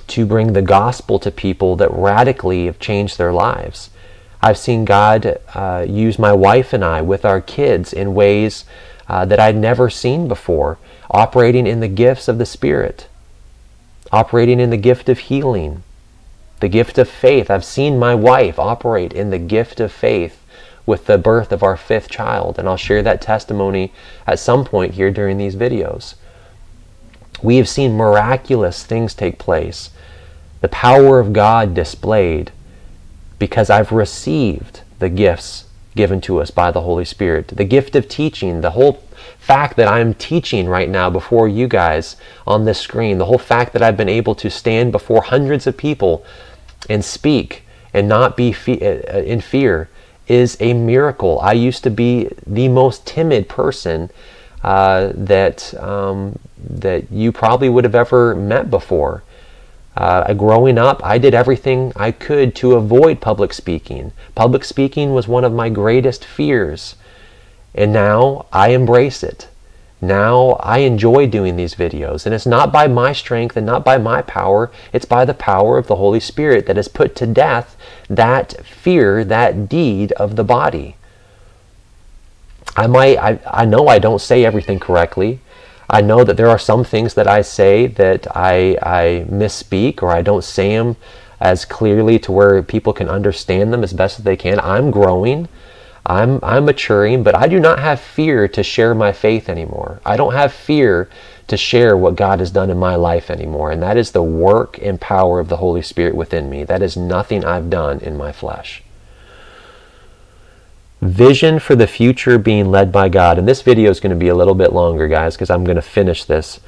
to 0.09 0.27
bring 0.27 0.53
the 0.53 0.63
gospel 0.63 1.19
to 1.19 1.31
people 1.31 1.77
that 1.77 1.91
radically 1.91 2.67
have 2.67 2.79
changed 2.79 3.19
their 3.19 3.33
lives. 3.33 3.91
I've 4.41 4.59
seen 4.59 4.85
God 4.85 5.39
uh, 5.55 5.87
use 5.89 6.19
my 6.19 6.33
wife 6.33 6.73
and 6.73 6.85
I 6.85 7.01
with 7.01 7.25
our 7.25 7.41
kids 7.41 7.93
in 7.93 8.15
ways 8.15 8.65
uh, 9.09 9.25
that 9.27 9.39
I'd 9.39 9.57
never 9.57 9.89
seen 9.89 10.27
before, 10.27 10.79
operating 11.11 11.67
in 11.67 11.81
the 11.81 11.89
gifts 11.89 12.27
of 12.29 12.39
the 12.39 12.47
Spirit, 12.47 13.09
operating 14.11 14.59
in 14.59 14.71
the 14.71 14.77
gift 14.77 15.09
of 15.09 15.19
healing, 15.19 15.83
the 16.61 16.69
gift 16.69 16.99
of 16.99 17.09
faith. 17.09 17.51
I've 17.51 17.65
seen 17.65 17.99
my 17.99 18.15
wife 18.15 18.59
operate 18.59 19.13
in 19.13 19.31
the 19.31 19.39
gift 19.39 19.81
of 19.81 19.93
faith 19.93 20.45
with 20.87 21.07
the 21.07 21.19
birth 21.19 21.53
of 21.53 21.63
our 21.63 21.77
fifth 21.77 22.09
child, 22.09 22.59
and 22.59 22.69
I'll 22.69 22.77
share 22.77 23.03
that 23.03 23.23
testimony 23.23 23.93
at 24.27 24.39
some 24.39 24.65
point 24.65 24.95
here 24.95 25.11
during 25.11 25.39
these 25.39 25.55
videos. 25.55 26.15
We 27.43 27.57
have 27.57 27.69
seen 27.69 27.97
miraculous 27.97 28.85
things 28.85 29.15
take 29.15 29.39
place, 29.39 29.91
the 30.61 30.69
power 30.69 31.19
of 31.19 31.33
God 31.33 31.75
displayed, 31.75 32.53
because 33.39 33.69
I've 33.69 33.91
received 33.91 34.83
the 35.01 35.09
gifts 35.09 35.65
given 35.97 36.21
to 36.23 36.41
us 36.41 36.51
by 36.51 36.71
the 36.71 36.83
Holy 36.83 37.05
Spirit. 37.05 37.49
The 37.49 37.65
gift 37.65 37.97
of 37.97 38.09
teaching, 38.09 38.61
the 38.61 38.71
whole 38.71 39.03
fact 39.39 39.77
that 39.77 39.89
I'm 39.89 40.15
teaching 40.15 40.69
right 40.69 40.89
now 40.89 41.11
before 41.11 41.49
you 41.49 41.67
guys 41.69 42.17
on 42.47 42.65
this 42.65 42.79
screen, 42.79 43.19
the 43.19 43.27
whole 43.27 43.39
fact 43.39 43.73
that 43.73 43.83
I've 43.83 43.97
been 43.97 44.09
able 44.09 44.35
to 44.37 44.49
stand 44.49 44.93
before 44.93 45.23
hundreds 45.23 45.67
of 45.67 45.77
people 45.77 46.25
and 46.89 47.05
speak 47.05 47.65
and 47.93 48.09
not 48.09 48.37
be 48.37 48.53
fe- 48.53 48.81
uh, 48.81 49.19
in 49.19 49.41
fear 49.41 49.89
is 50.29 50.57
a 50.61 50.73
miracle. 50.73 51.41
I 51.41 51.53
used 51.53 51.83
to 51.85 51.91
be 51.91 52.31
the 52.47 52.69
most 52.69 53.07
timid 53.07 53.49
person 53.49 54.11
uh, 54.63 55.11
that 55.15 55.75
um, 55.75 56.39
that 56.69 57.11
you 57.11 57.33
probably 57.33 57.69
would 57.69 57.85
have 57.85 57.95
ever 57.95 58.35
met 58.35 58.71
before. 58.71 59.23
Uh, 59.97 60.33
growing 60.35 60.79
up, 60.79 61.05
I 61.05 61.19
did 61.19 61.35
everything 61.35 61.93
I 61.97 62.13
could 62.13 62.55
to 62.57 62.75
avoid 62.75 63.21
public 63.21 63.53
speaking. 63.53 64.13
Public 64.35 64.65
speaking 64.65 65.13
was 65.13 65.29
one 65.29 65.45
of 65.45 65.53
my 65.53 65.69
greatest 65.69 66.25
fears, 66.25 66.97
and 67.75 67.93
now 67.93 68.47
I 68.53 68.71
embrace 68.71 69.23
it. 69.23 69.49
Now 70.01 70.57
I 70.61 70.79
enjoy 70.79 71.29
doing 71.29 71.57
these 71.57 71.77
videos, 71.77 72.27
and 72.27 72.35
it's 72.35 72.47
not 72.47 72.73
by 72.73 72.89
my 72.89 73.13
strength 73.13 73.57
and 73.57 73.65
not 73.65 73.85
by 73.85 73.99
my 73.99 74.23
power, 74.23 74.73
it's 74.93 75.05
by 75.05 75.25
the 75.25 75.35
power 75.35 75.79
of 75.79 75.87
the 75.87 75.97
Holy 75.97 76.19
Spirit 76.19 76.67
that 76.67 76.77
has 76.77 76.89
put 76.89 77.15
to 77.17 77.27
death 77.27 77.77
that 78.09 78.67
fear, 78.67 79.25
that 79.25 79.69
deed 79.69 80.11
of 80.13 80.35
the 80.35 80.43
body. 80.43 80.97
I 82.77 82.87
might 82.87 83.19
I, 83.19 83.39
I 83.47 83.65
know 83.65 83.87
I 83.87 83.99
don't 83.99 84.21
say 84.21 84.45
everything 84.45 84.81
correctly. 84.81 85.41
I 85.93 86.01
know 86.01 86.25
that 86.25 86.39
there 86.39 86.49
are 86.49 86.59
some 86.59 86.85
things 86.85 87.13
that 87.15 87.29
I 87.29 87.43
say 87.43 87.87
that 87.87 88.27
I, 88.35 88.79
I 88.83 89.27
misspeak 89.29 90.03
or 90.03 90.11
I 90.11 90.23
don't 90.23 90.43
say 90.43 90.75
them 90.75 90.97
as 91.39 91.67
clearly 91.67 92.19
to 92.21 92.33
where 92.33 92.63
people 92.63 92.95
can 92.95 93.11
understand 93.11 93.75
them 93.75 93.85
as 93.85 93.93
best 93.93 94.19
as 94.19 94.25
they 94.25 94.37
can. 94.37 94.59
I'm 94.61 94.91
growing. 94.91 95.49
I'm, 96.07 96.41
I'm 96.43 96.65
maturing, 96.65 97.23
but 97.23 97.35
I 97.35 97.47
do 97.47 97.61
not 97.61 97.79
have 97.79 98.01
fear 98.01 98.49
to 98.49 98.63
share 98.63 98.95
my 98.95 99.13
faith 99.13 99.51
anymore. 99.51 100.01
I 100.07 100.17
don't 100.17 100.33
have 100.33 100.55
fear 100.55 101.11
to 101.49 101.57
share 101.59 101.95
what 101.95 102.17
God 102.17 102.41
has 102.41 102.51
done 102.51 102.71
in 102.71 102.79
my 102.79 102.97
life 102.97 103.31
anymore. 103.31 103.71
And 103.71 103.83
that 103.83 103.99
is 103.99 104.13
the 104.13 104.23
work 104.23 104.79
and 104.81 104.99
power 104.99 105.41
of 105.41 105.49
the 105.49 105.59
Holy 105.59 105.83
Spirit 105.83 106.15
within 106.15 106.49
me. 106.49 106.65
That 106.65 106.83
is 106.83 106.97
nothing 106.97 107.45
I've 107.45 107.69
done 107.69 108.01
in 108.01 108.17
my 108.17 108.33
flesh 108.33 108.83
vision 111.03 111.59
for 111.59 111.75
the 111.75 111.89
future 111.89 112.39
being 112.39 112.71
led 112.71 112.93
by 112.93 113.09
God. 113.09 113.37
And 113.37 113.47
this 113.47 113.61
video 113.61 113.91
is 113.91 114.01
going 114.01 114.11
to 114.11 114.17
be 114.17 114.29
a 114.29 114.35
little 114.35 114.55
bit 114.55 114.73
longer, 114.73 115.09
guys, 115.09 115.35
because 115.35 115.51
I'm 115.51 115.65
going 115.65 115.77
to 115.77 115.83
finish 115.83 116.25
this 116.25 116.61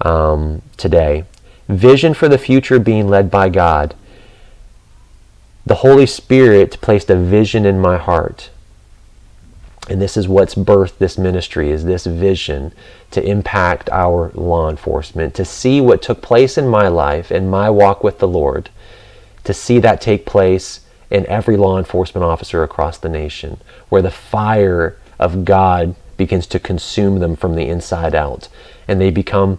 um, 0.00 0.62
today. 0.76 1.24
Vision 1.68 2.14
for 2.14 2.28
the 2.28 2.38
future 2.38 2.78
being 2.78 3.08
led 3.08 3.30
by 3.30 3.48
God. 3.48 3.94
The 5.66 5.76
Holy 5.76 6.06
Spirit 6.06 6.80
placed 6.80 7.10
a 7.10 7.16
vision 7.16 7.66
in 7.66 7.80
my 7.80 7.98
heart. 7.98 8.50
And 9.88 10.00
this 10.00 10.16
is 10.16 10.28
what's 10.28 10.54
birthed 10.54 10.98
this 10.98 11.18
ministry 11.18 11.70
is 11.70 11.84
this 11.84 12.06
vision 12.06 12.72
to 13.10 13.24
impact 13.24 13.90
our 13.90 14.30
law 14.34 14.70
enforcement, 14.70 15.34
to 15.34 15.44
see 15.44 15.80
what 15.80 16.02
took 16.02 16.22
place 16.22 16.56
in 16.56 16.68
my 16.68 16.86
life 16.86 17.32
and 17.32 17.50
my 17.50 17.68
walk 17.68 18.04
with 18.04 18.20
the 18.20 18.28
Lord, 18.28 18.70
to 19.42 19.52
see 19.52 19.80
that 19.80 20.00
take 20.00 20.24
place 20.24 20.80
in 21.12 21.26
every 21.26 21.58
law 21.58 21.78
enforcement 21.78 22.24
officer 22.24 22.62
across 22.62 22.96
the 22.96 23.08
nation, 23.08 23.58
where 23.90 24.02
the 24.02 24.10
fire 24.10 24.96
of 25.18 25.44
God 25.44 25.94
begins 26.16 26.46
to 26.46 26.58
consume 26.58 27.20
them 27.20 27.36
from 27.36 27.54
the 27.54 27.68
inside 27.68 28.14
out, 28.14 28.48
and 28.88 28.98
they 28.98 29.10
become 29.10 29.58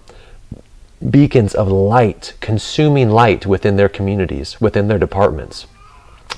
beacons 1.07 1.53
of 1.53 1.67
light, 1.67 2.33
consuming 2.39 3.09
light 3.11 3.45
within 3.45 3.75
their 3.75 3.87
communities, 3.87 4.59
within 4.59 4.87
their 4.87 4.97
departments. 4.97 5.67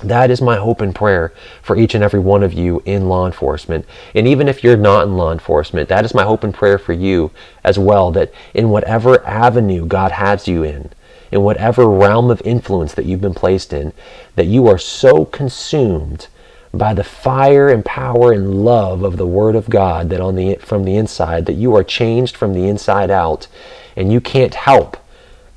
That 0.02 0.30
is 0.30 0.42
my 0.42 0.56
hope 0.56 0.82
and 0.82 0.94
prayer 0.94 1.32
for 1.62 1.76
each 1.78 1.94
and 1.94 2.04
every 2.04 2.20
one 2.20 2.42
of 2.42 2.52
you 2.52 2.82
in 2.84 3.08
law 3.08 3.24
enforcement. 3.24 3.86
And 4.14 4.28
even 4.28 4.48
if 4.48 4.62
you're 4.62 4.76
not 4.76 5.04
in 5.04 5.16
law 5.16 5.32
enforcement, 5.32 5.88
that 5.88 6.04
is 6.04 6.12
my 6.12 6.24
hope 6.24 6.44
and 6.44 6.52
prayer 6.52 6.76
for 6.76 6.92
you 6.92 7.30
as 7.64 7.78
well, 7.78 8.10
that 8.12 8.30
in 8.52 8.68
whatever 8.68 9.24
avenue 9.26 9.86
God 9.86 10.12
has 10.12 10.46
you 10.46 10.62
in, 10.62 10.90
in 11.30 11.42
whatever 11.42 11.86
realm 11.86 12.30
of 12.30 12.42
influence 12.44 12.94
that 12.94 13.06
you've 13.06 13.20
been 13.20 13.34
placed 13.34 13.72
in, 13.72 13.92
that 14.34 14.46
you 14.46 14.66
are 14.68 14.78
so 14.78 15.24
consumed 15.24 16.28
by 16.72 16.92
the 16.92 17.04
fire 17.04 17.68
and 17.68 17.84
power 17.84 18.32
and 18.32 18.64
love 18.64 19.02
of 19.02 19.16
the 19.16 19.26
Word 19.26 19.56
of 19.56 19.70
God 19.70 20.10
that 20.10 20.20
on 20.20 20.36
the 20.36 20.56
from 20.56 20.84
the 20.84 20.96
inside 20.96 21.46
that 21.46 21.54
you 21.54 21.74
are 21.74 21.84
changed 21.84 22.36
from 22.36 22.52
the 22.52 22.68
inside 22.68 23.10
out, 23.10 23.48
and 23.96 24.12
you 24.12 24.20
can't 24.20 24.54
help 24.54 24.96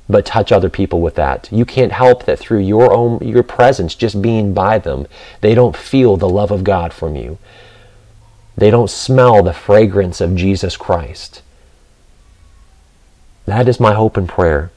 but 0.08 0.26
touch 0.26 0.50
other 0.50 0.68
people 0.68 1.00
with 1.00 1.14
that. 1.14 1.48
You 1.52 1.64
can't 1.64 1.92
help 1.92 2.24
that 2.24 2.38
through 2.38 2.60
your 2.60 2.92
own 2.92 3.18
your 3.20 3.42
presence, 3.42 3.94
just 3.94 4.20
being 4.20 4.52
by 4.52 4.78
them, 4.78 5.06
they 5.40 5.54
don't 5.54 5.76
feel 5.76 6.16
the 6.16 6.28
love 6.28 6.50
of 6.50 6.64
God 6.64 6.92
from 6.92 7.16
you. 7.16 7.38
They 8.56 8.70
don't 8.70 8.90
smell 8.90 9.42
the 9.42 9.52
fragrance 9.52 10.20
of 10.20 10.34
Jesus 10.36 10.76
Christ. 10.76 11.42
That 13.46 13.68
is 13.68 13.80
my 13.80 13.94
hope 13.94 14.16
and 14.16 14.28
prayer. 14.28 14.70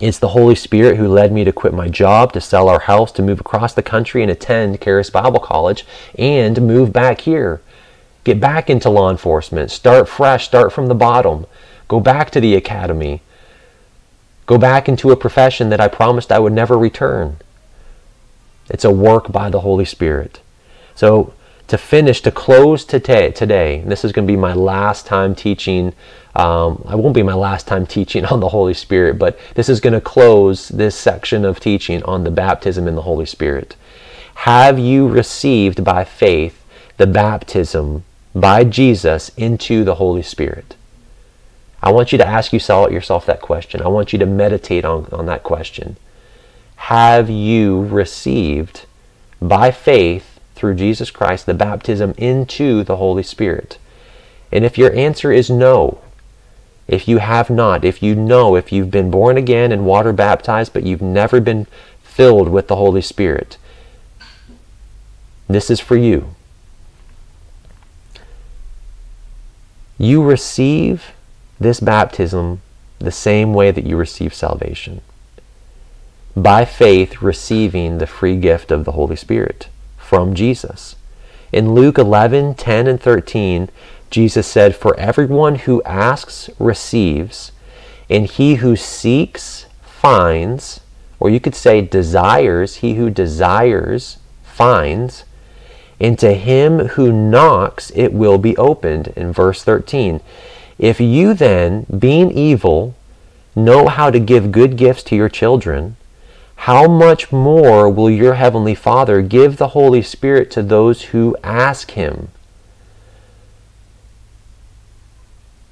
It's 0.00 0.18
the 0.18 0.28
Holy 0.28 0.54
Spirit 0.54 0.96
who 0.96 1.06
led 1.06 1.30
me 1.30 1.44
to 1.44 1.52
quit 1.52 1.74
my 1.74 1.88
job, 1.88 2.32
to 2.32 2.40
sell 2.40 2.70
our 2.70 2.80
house, 2.80 3.12
to 3.12 3.22
move 3.22 3.38
across 3.38 3.74
the 3.74 3.82
country 3.82 4.22
and 4.22 4.30
attend 4.30 4.80
Charis 4.80 5.10
Bible 5.10 5.40
College, 5.40 5.84
and 6.18 6.66
move 6.66 6.90
back 6.90 7.20
here. 7.20 7.60
Get 8.24 8.40
back 8.40 8.70
into 8.70 8.88
law 8.88 9.10
enforcement. 9.10 9.70
Start 9.70 10.08
fresh. 10.08 10.46
Start 10.46 10.72
from 10.72 10.86
the 10.86 10.94
bottom. 10.94 11.44
Go 11.86 12.00
back 12.00 12.30
to 12.30 12.40
the 12.40 12.54
academy. 12.54 13.20
Go 14.46 14.56
back 14.56 14.88
into 14.88 15.10
a 15.10 15.16
profession 15.16 15.68
that 15.68 15.80
I 15.80 15.88
promised 15.88 16.32
I 16.32 16.38
would 16.38 16.54
never 16.54 16.78
return. 16.78 17.36
It's 18.70 18.84
a 18.84 18.90
work 18.90 19.30
by 19.30 19.50
the 19.50 19.60
Holy 19.60 19.84
Spirit. 19.84 20.40
So 20.94 21.34
to 21.68 21.76
finish, 21.76 22.22
to 22.22 22.30
close 22.30 22.84
today, 22.84 23.32
today, 23.32 23.82
this 23.86 24.04
is 24.04 24.12
going 24.12 24.26
to 24.26 24.32
be 24.32 24.36
my 24.36 24.54
last 24.54 25.06
time 25.06 25.34
teaching 25.34 25.92
um, 26.36 26.84
I 26.86 26.94
won't 26.94 27.14
be 27.14 27.22
my 27.22 27.34
last 27.34 27.66
time 27.66 27.86
teaching 27.86 28.24
on 28.26 28.40
the 28.40 28.48
Holy 28.48 28.74
Spirit, 28.74 29.18
but 29.18 29.38
this 29.54 29.68
is 29.68 29.80
going 29.80 29.92
to 29.94 30.00
close 30.00 30.68
this 30.68 30.94
section 30.94 31.44
of 31.44 31.60
teaching 31.60 32.02
on 32.04 32.24
the 32.24 32.30
baptism 32.30 32.86
in 32.86 32.94
the 32.94 33.02
Holy 33.02 33.26
Spirit. 33.26 33.76
Have 34.34 34.78
you 34.78 35.08
received 35.08 35.84
by 35.84 36.04
faith 36.04 36.64
the 36.96 37.06
baptism 37.06 38.04
by 38.34 38.64
Jesus 38.64 39.30
into 39.36 39.84
the 39.84 39.96
Holy 39.96 40.22
Spirit? 40.22 40.76
I 41.82 41.90
want 41.90 42.12
you 42.12 42.18
to 42.18 42.26
ask 42.26 42.52
yourself 42.52 43.26
that 43.26 43.40
question. 43.40 43.82
I 43.82 43.88
want 43.88 44.12
you 44.12 44.18
to 44.18 44.26
meditate 44.26 44.84
on, 44.84 45.06
on 45.12 45.26
that 45.26 45.42
question. 45.42 45.96
Have 46.76 47.30
you 47.30 47.82
received 47.82 48.86
by 49.40 49.70
faith 49.70 50.40
through 50.54 50.74
Jesus 50.74 51.10
Christ 51.10 51.46
the 51.46 51.54
baptism 51.54 52.14
into 52.18 52.84
the 52.84 52.96
Holy 52.96 53.22
Spirit? 53.22 53.78
And 54.52 54.64
if 54.64 54.76
your 54.76 54.94
answer 54.94 55.32
is 55.32 55.48
no, 55.48 56.00
if 56.90 57.06
you 57.06 57.18
have 57.18 57.48
not, 57.48 57.84
if 57.84 58.02
you 58.02 58.16
know, 58.16 58.56
if 58.56 58.72
you've 58.72 58.90
been 58.90 59.12
born 59.12 59.36
again 59.36 59.70
and 59.70 59.86
water 59.86 60.12
baptized, 60.12 60.72
but 60.72 60.82
you've 60.82 61.00
never 61.00 61.40
been 61.40 61.68
filled 62.02 62.48
with 62.48 62.66
the 62.66 62.74
Holy 62.74 63.00
Spirit, 63.00 63.58
this 65.48 65.70
is 65.70 65.78
for 65.78 65.96
you. 65.96 66.34
You 69.98 70.20
receive 70.24 71.12
this 71.60 71.78
baptism 71.78 72.60
the 72.98 73.12
same 73.12 73.54
way 73.54 73.70
that 73.70 73.86
you 73.86 73.96
receive 73.96 74.34
salvation. 74.34 75.00
By 76.36 76.64
faith, 76.64 77.22
receiving 77.22 77.98
the 77.98 78.06
free 78.08 78.36
gift 78.36 78.72
of 78.72 78.84
the 78.84 78.92
Holy 78.92 79.16
Spirit 79.16 79.68
from 79.96 80.34
Jesus. 80.34 80.96
In 81.52 81.72
Luke 81.72 81.98
11, 81.98 82.54
10, 82.54 82.86
and 82.88 83.00
13, 83.00 83.68
Jesus 84.10 84.46
said, 84.46 84.74
For 84.74 84.98
everyone 84.98 85.54
who 85.54 85.82
asks 85.84 86.50
receives, 86.58 87.52
and 88.08 88.26
he 88.26 88.56
who 88.56 88.74
seeks 88.74 89.66
finds, 89.82 90.80
or 91.20 91.30
you 91.30 91.38
could 91.38 91.54
say 91.54 91.80
desires, 91.80 92.76
he 92.76 92.94
who 92.94 93.08
desires 93.08 94.18
finds, 94.42 95.24
and 96.00 96.18
to 96.18 96.34
him 96.34 96.88
who 96.88 97.12
knocks 97.12 97.92
it 97.94 98.12
will 98.12 98.38
be 98.38 98.56
opened. 98.56 99.08
In 99.16 99.32
verse 99.32 99.62
13, 99.62 100.20
if 100.78 100.98
you 100.98 101.34
then, 101.34 101.86
being 101.96 102.32
evil, 102.32 102.94
know 103.54 103.86
how 103.86 104.10
to 104.10 104.18
give 104.18 104.50
good 104.50 104.76
gifts 104.76 105.02
to 105.04 105.16
your 105.16 105.28
children, 105.28 105.96
how 106.56 106.88
much 106.88 107.30
more 107.30 107.88
will 107.88 108.10
your 108.10 108.34
heavenly 108.34 108.74
Father 108.74 109.22
give 109.22 109.56
the 109.56 109.68
Holy 109.68 110.02
Spirit 110.02 110.50
to 110.52 110.62
those 110.62 111.04
who 111.04 111.36
ask 111.42 111.92
him? 111.92 112.28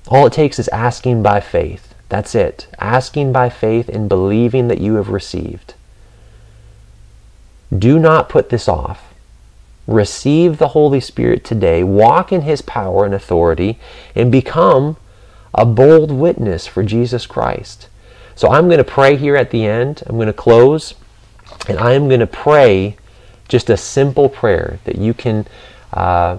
All 0.08 0.26
it 0.26 0.32
takes 0.32 0.58
is 0.58 0.68
asking 0.68 1.22
by 1.22 1.40
faith. 1.40 1.94
That's 2.08 2.34
it. 2.34 2.66
Asking 2.78 3.32
by 3.32 3.50
faith 3.50 3.88
and 3.88 4.08
believing 4.08 4.68
that 4.68 4.80
you 4.80 4.94
have 4.94 5.10
received. 5.10 5.74
Do 7.76 7.98
not 7.98 8.30
put 8.30 8.48
this 8.48 8.68
off. 8.68 9.12
Receive 9.86 10.58
the 10.58 10.68
Holy 10.68 11.00
Spirit 11.00 11.44
today. 11.44 11.84
Walk 11.84 12.32
in 12.32 12.42
His 12.42 12.62
power 12.62 13.04
and 13.04 13.14
authority 13.14 13.78
and 14.14 14.32
become 14.32 14.96
a 15.54 15.66
bold 15.66 16.10
witness 16.10 16.66
for 16.66 16.82
Jesus 16.82 17.26
Christ. 17.26 17.88
So 18.34 18.48
I'm 18.50 18.66
going 18.66 18.78
to 18.78 18.84
pray 18.84 19.16
here 19.16 19.36
at 19.36 19.50
the 19.50 19.66
end. 19.66 20.02
I'm 20.06 20.16
going 20.16 20.26
to 20.26 20.32
close, 20.32 20.94
and 21.68 21.78
I 21.78 21.92
am 21.92 22.08
going 22.08 22.20
to 22.20 22.26
pray 22.26 22.96
just 23.48 23.68
a 23.68 23.76
simple 23.76 24.28
prayer 24.28 24.78
that 24.84 24.96
you 24.96 25.12
can 25.12 25.46
uh, 25.92 26.38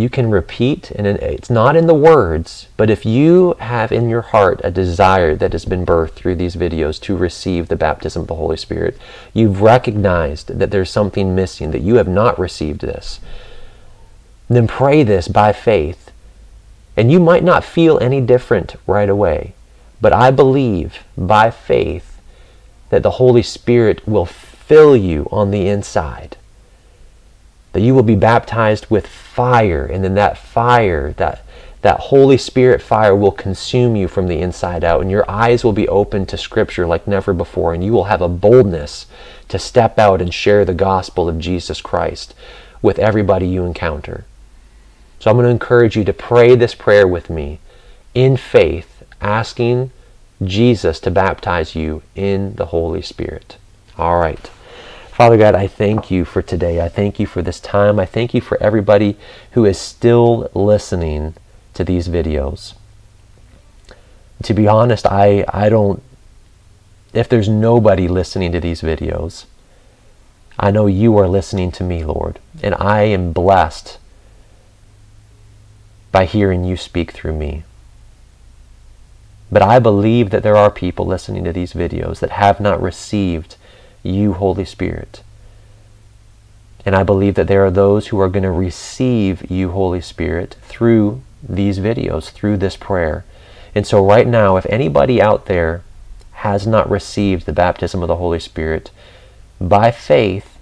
you 0.00 0.08
can 0.08 0.30
repeat, 0.30 0.90
and 0.90 1.06
it's 1.06 1.50
not 1.50 1.76
in 1.76 1.86
the 1.86 1.94
words, 1.94 2.68
but 2.76 2.90
if 2.90 3.04
you 3.04 3.54
have 3.60 3.92
in 3.92 4.08
your 4.08 4.22
heart 4.22 4.60
a 4.64 4.70
desire 4.70 5.34
that 5.36 5.52
has 5.52 5.64
been 5.64 5.86
birthed 5.86 6.12
through 6.12 6.36
these 6.36 6.56
videos 6.56 7.00
to 7.02 7.16
receive 7.16 7.68
the 7.68 7.76
baptism 7.76 8.22
of 8.22 8.28
the 8.28 8.34
Holy 8.34 8.56
Spirit, 8.56 8.96
you've 9.32 9.62
recognized 9.62 10.58
that 10.58 10.70
there's 10.70 10.90
something 10.90 11.34
missing, 11.34 11.70
that 11.70 11.82
you 11.82 11.96
have 11.96 12.08
not 12.08 12.38
received 12.38 12.80
this, 12.80 13.20
then 14.48 14.66
pray 14.66 15.02
this 15.02 15.28
by 15.28 15.52
faith. 15.52 16.10
And 16.96 17.10
you 17.10 17.18
might 17.18 17.44
not 17.44 17.64
feel 17.64 17.98
any 17.98 18.20
different 18.20 18.76
right 18.86 19.08
away, 19.08 19.54
but 20.00 20.12
I 20.12 20.30
believe 20.30 21.04
by 21.16 21.50
faith 21.50 22.20
that 22.90 23.02
the 23.02 23.12
Holy 23.12 23.42
Spirit 23.42 24.06
will 24.06 24.26
fill 24.26 24.96
you 24.96 25.28
on 25.32 25.50
the 25.50 25.68
inside 25.68 26.36
that 27.74 27.82
you 27.82 27.94
will 27.94 28.04
be 28.04 28.14
baptized 28.14 28.86
with 28.88 29.06
fire, 29.06 29.84
and 29.84 30.02
then 30.02 30.14
that 30.14 30.38
fire, 30.38 31.12
that 31.18 31.44
that 31.82 32.00
Holy 32.00 32.38
Spirit 32.38 32.80
fire 32.80 33.14
will 33.14 33.30
consume 33.30 33.94
you 33.94 34.08
from 34.08 34.26
the 34.26 34.38
inside 34.38 34.82
out, 34.82 35.02
and 35.02 35.10
your 35.10 35.30
eyes 35.30 35.62
will 35.62 35.74
be 35.74 35.86
open 35.88 36.24
to 36.24 36.38
Scripture 36.38 36.86
like 36.86 37.06
never 37.06 37.34
before, 37.34 37.74
and 37.74 37.84
you 37.84 37.92
will 37.92 38.04
have 38.04 38.22
a 38.22 38.28
boldness 38.28 39.04
to 39.48 39.58
step 39.58 39.98
out 39.98 40.22
and 40.22 40.32
share 40.32 40.64
the 40.64 40.72
gospel 40.72 41.28
of 41.28 41.38
Jesus 41.38 41.82
Christ 41.82 42.32
with 42.80 42.98
everybody 42.98 43.46
you 43.46 43.66
encounter. 43.66 44.24
So 45.20 45.30
I'm 45.30 45.36
going 45.36 45.44
to 45.44 45.50
encourage 45.50 45.94
you 45.94 46.04
to 46.04 46.12
pray 46.14 46.56
this 46.56 46.74
prayer 46.74 47.06
with 47.06 47.28
me 47.28 47.58
in 48.14 48.38
faith, 48.38 49.02
asking 49.20 49.90
Jesus 50.42 51.00
to 51.00 51.10
baptize 51.10 51.74
you 51.74 52.02
in 52.14 52.54
the 52.54 52.66
Holy 52.66 53.02
Spirit. 53.02 53.58
All 53.98 54.18
right. 54.18 54.50
Father 55.14 55.36
God, 55.36 55.54
I 55.54 55.68
thank 55.68 56.10
you 56.10 56.24
for 56.24 56.42
today. 56.42 56.80
I 56.80 56.88
thank 56.88 57.20
you 57.20 57.26
for 57.28 57.40
this 57.40 57.60
time. 57.60 58.00
I 58.00 58.04
thank 58.04 58.34
you 58.34 58.40
for 58.40 58.60
everybody 58.60 59.16
who 59.52 59.64
is 59.64 59.78
still 59.78 60.50
listening 60.54 61.34
to 61.74 61.84
these 61.84 62.08
videos. 62.08 62.74
To 64.42 64.52
be 64.52 64.66
honest, 64.66 65.06
I, 65.06 65.44
I 65.46 65.68
don't, 65.68 66.02
if 67.12 67.28
there's 67.28 67.48
nobody 67.48 68.08
listening 68.08 68.50
to 68.50 68.60
these 68.60 68.82
videos, 68.82 69.44
I 70.58 70.72
know 70.72 70.88
you 70.88 71.16
are 71.16 71.28
listening 71.28 71.70
to 71.72 71.84
me, 71.84 72.04
Lord, 72.04 72.40
and 72.60 72.74
I 72.74 73.02
am 73.02 73.32
blessed 73.32 73.98
by 76.10 76.24
hearing 76.24 76.64
you 76.64 76.76
speak 76.76 77.12
through 77.12 77.36
me. 77.36 77.62
But 79.52 79.62
I 79.62 79.78
believe 79.78 80.30
that 80.30 80.42
there 80.42 80.56
are 80.56 80.72
people 80.72 81.06
listening 81.06 81.44
to 81.44 81.52
these 81.52 81.72
videos 81.72 82.18
that 82.18 82.30
have 82.30 82.58
not 82.58 82.82
received 82.82 83.54
you, 84.04 84.34
Holy 84.34 84.64
Spirit. 84.64 85.22
And 86.86 86.94
I 86.94 87.02
believe 87.02 87.34
that 87.34 87.48
there 87.48 87.64
are 87.64 87.70
those 87.70 88.08
who 88.08 88.20
are 88.20 88.28
going 88.28 88.42
to 88.42 88.50
receive 88.50 89.50
you, 89.50 89.70
Holy 89.70 90.00
Spirit, 90.00 90.56
through 90.62 91.22
these 91.42 91.78
videos, 91.78 92.30
through 92.30 92.58
this 92.58 92.76
prayer. 92.76 93.24
And 93.74 93.86
so, 93.86 94.04
right 94.04 94.26
now, 94.26 94.56
if 94.56 94.66
anybody 94.66 95.20
out 95.20 95.46
there 95.46 95.82
has 96.32 96.66
not 96.66 96.90
received 96.90 97.46
the 97.46 97.52
baptism 97.52 98.02
of 98.02 98.08
the 98.08 98.16
Holy 98.16 98.38
Spirit, 98.38 98.90
by 99.60 99.90
faith, 99.90 100.58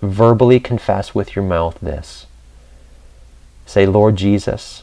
verbally 0.00 0.60
confess 0.60 1.14
with 1.14 1.36
your 1.36 1.44
mouth 1.44 1.78
this. 1.80 2.26
Say, 3.66 3.84
Lord 3.84 4.16
Jesus, 4.16 4.82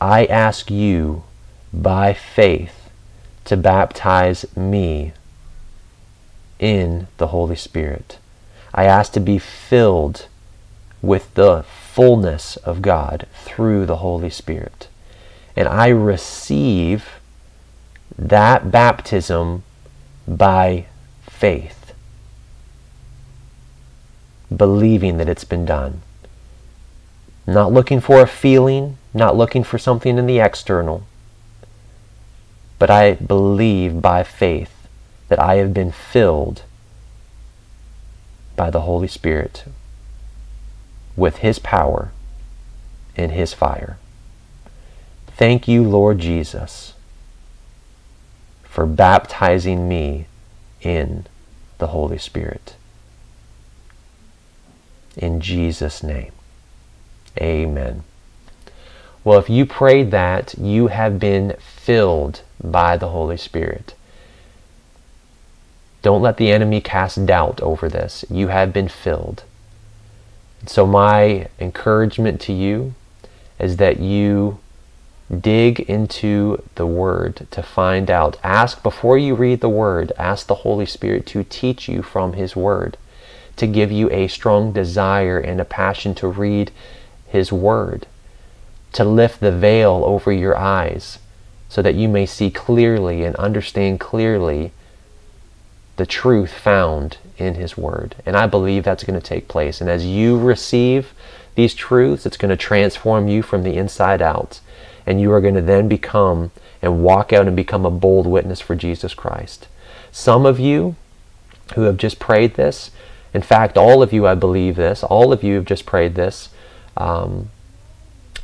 I 0.00 0.24
ask 0.26 0.70
you 0.70 1.22
by 1.72 2.12
faith 2.12 2.83
to 3.44 3.56
baptize 3.56 4.44
me 4.56 5.12
in 6.58 7.06
the 7.18 7.28
Holy 7.28 7.56
Spirit. 7.56 8.18
I 8.72 8.84
ask 8.84 9.12
to 9.12 9.20
be 9.20 9.38
filled 9.38 10.26
with 11.02 11.32
the 11.34 11.64
fullness 11.92 12.56
of 12.56 12.82
God 12.82 13.26
through 13.34 13.86
the 13.86 13.98
Holy 13.98 14.30
Spirit. 14.30 14.88
And 15.54 15.68
I 15.68 15.88
receive 15.88 17.20
that 18.18 18.70
baptism 18.70 19.62
by 20.26 20.86
faith, 21.22 21.92
believing 24.54 25.18
that 25.18 25.28
it's 25.28 25.44
been 25.44 25.64
done. 25.64 26.02
Not 27.46 27.72
looking 27.72 28.00
for 28.00 28.20
a 28.20 28.26
feeling, 28.26 28.96
not 29.12 29.36
looking 29.36 29.62
for 29.62 29.78
something 29.78 30.16
in 30.16 30.26
the 30.26 30.40
external, 30.40 31.04
but 32.78 32.90
I 32.90 33.14
believe 33.14 34.02
by 34.02 34.22
faith 34.22 34.88
that 35.28 35.38
I 35.38 35.56
have 35.56 35.72
been 35.72 35.92
filled 35.92 36.62
by 38.56 38.70
the 38.70 38.82
Holy 38.82 39.08
Spirit 39.08 39.64
with 41.16 41.38
His 41.38 41.58
power 41.58 42.12
and 43.16 43.32
His 43.32 43.54
fire. 43.54 43.98
Thank 45.36 45.66
you, 45.66 45.82
Lord 45.82 46.18
Jesus, 46.18 46.94
for 48.64 48.86
baptizing 48.86 49.88
me 49.88 50.26
in 50.80 51.26
the 51.78 51.88
Holy 51.88 52.18
Spirit. 52.18 52.76
In 55.16 55.40
Jesus' 55.40 56.02
name, 56.02 56.32
amen. 57.40 58.04
Well, 59.24 59.38
if 59.38 59.48
you 59.48 59.64
prayed 59.64 60.10
that, 60.10 60.54
you 60.58 60.88
have 60.88 61.18
been 61.18 61.56
filled 61.58 62.42
by 62.62 62.98
the 62.98 63.08
Holy 63.08 63.38
Spirit. 63.38 63.94
Don't 66.02 66.20
let 66.20 66.36
the 66.36 66.52
enemy 66.52 66.82
cast 66.82 67.24
doubt 67.24 67.58
over 67.62 67.88
this. 67.88 68.26
You 68.28 68.48
have 68.48 68.70
been 68.70 68.88
filled. 68.88 69.44
So, 70.66 70.86
my 70.86 71.48
encouragement 71.58 72.38
to 72.42 72.52
you 72.52 72.94
is 73.58 73.78
that 73.78 73.98
you 73.98 74.58
dig 75.40 75.80
into 75.80 76.62
the 76.74 76.86
Word 76.86 77.46
to 77.50 77.62
find 77.62 78.10
out. 78.10 78.38
Ask 78.44 78.82
before 78.82 79.16
you 79.16 79.34
read 79.34 79.62
the 79.62 79.70
Word, 79.70 80.12
ask 80.18 80.46
the 80.46 80.56
Holy 80.56 80.86
Spirit 80.86 81.24
to 81.28 81.44
teach 81.44 81.88
you 81.88 82.02
from 82.02 82.34
His 82.34 82.54
Word, 82.54 82.98
to 83.56 83.66
give 83.66 83.90
you 83.90 84.10
a 84.10 84.28
strong 84.28 84.72
desire 84.72 85.38
and 85.38 85.62
a 85.62 85.64
passion 85.64 86.14
to 86.16 86.28
read 86.28 86.70
His 87.26 87.50
Word 87.50 88.06
to 88.94 89.04
lift 89.04 89.40
the 89.40 89.52
veil 89.52 90.02
over 90.06 90.32
your 90.32 90.56
eyes 90.56 91.18
so 91.68 91.82
that 91.82 91.94
you 91.94 92.08
may 92.08 92.24
see 92.24 92.50
clearly 92.50 93.24
and 93.24 93.36
understand 93.36 94.00
clearly 94.00 94.72
the 95.96 96.06
truth 96.06 96.52
found 96.52 97.18
in 97.36 97.54
His 97.54 97.76
Word. 97.76 98.16
And 98.24 98.36
I 98.36 98.46
believe 98.46 98.84
that's 98.84 99.04
going 99.04 99.20
to 99.20 99.26
take 99.26 99.48
place. 99.48 99.80
And 99.80 99.90
as 99.90 100.06
you 100.06 100.38
receive 100.38 101.12
these 101.54 101.74
truths, 101.74 102.26
it's 102.26 102.36
going 102.36 102.50
to 102.50 102.56
transform 102.56 103.28
you 103.28 103.42
from 103.42 103.62
the 103.62 103.76
inside 103.76 104.22
out. 104.22 104.60
And 105.06 105.20
you 105.20 105.32
are 105.32 105.40
going 105.40 105.54
to 105.54 105.62
then 105.62 105.88
become 105.88 106.50
and 106.80 107.02
walk 107.02 107.32
out 107.32 107.46
and 107.46 107.56
become 107.56 107.84
a 107.84 107.90
bold 107.90 108.26
witness 108.26 108.60
for 108.60 108.74
Jesus 108.74 109.14
Christ. 109.14 109.68
Some 110.12 110.46
of 110.46 110.60
you 110.60 110.96
who 111.74 111.82
have 111.82 111.96
just 111.96 112.18
prayed 112.18 112.54
this, 112.54 112.90
in 113.32 113.42
fact, 113.42 113.76
all 113.76 114.02
of 114.02 114.12
you, 114.12 114.26
I 114.26 114.34
believe 114.34 114.76
this, 114.76 115.02
all 115.02 115.32
of 115.32 115.42
you 115.42 115.56
have 115.56 115.64
just 115.64 115.86
prayed 115.86 116.14
this. 116.14 116.50
Um, 116.96 117.50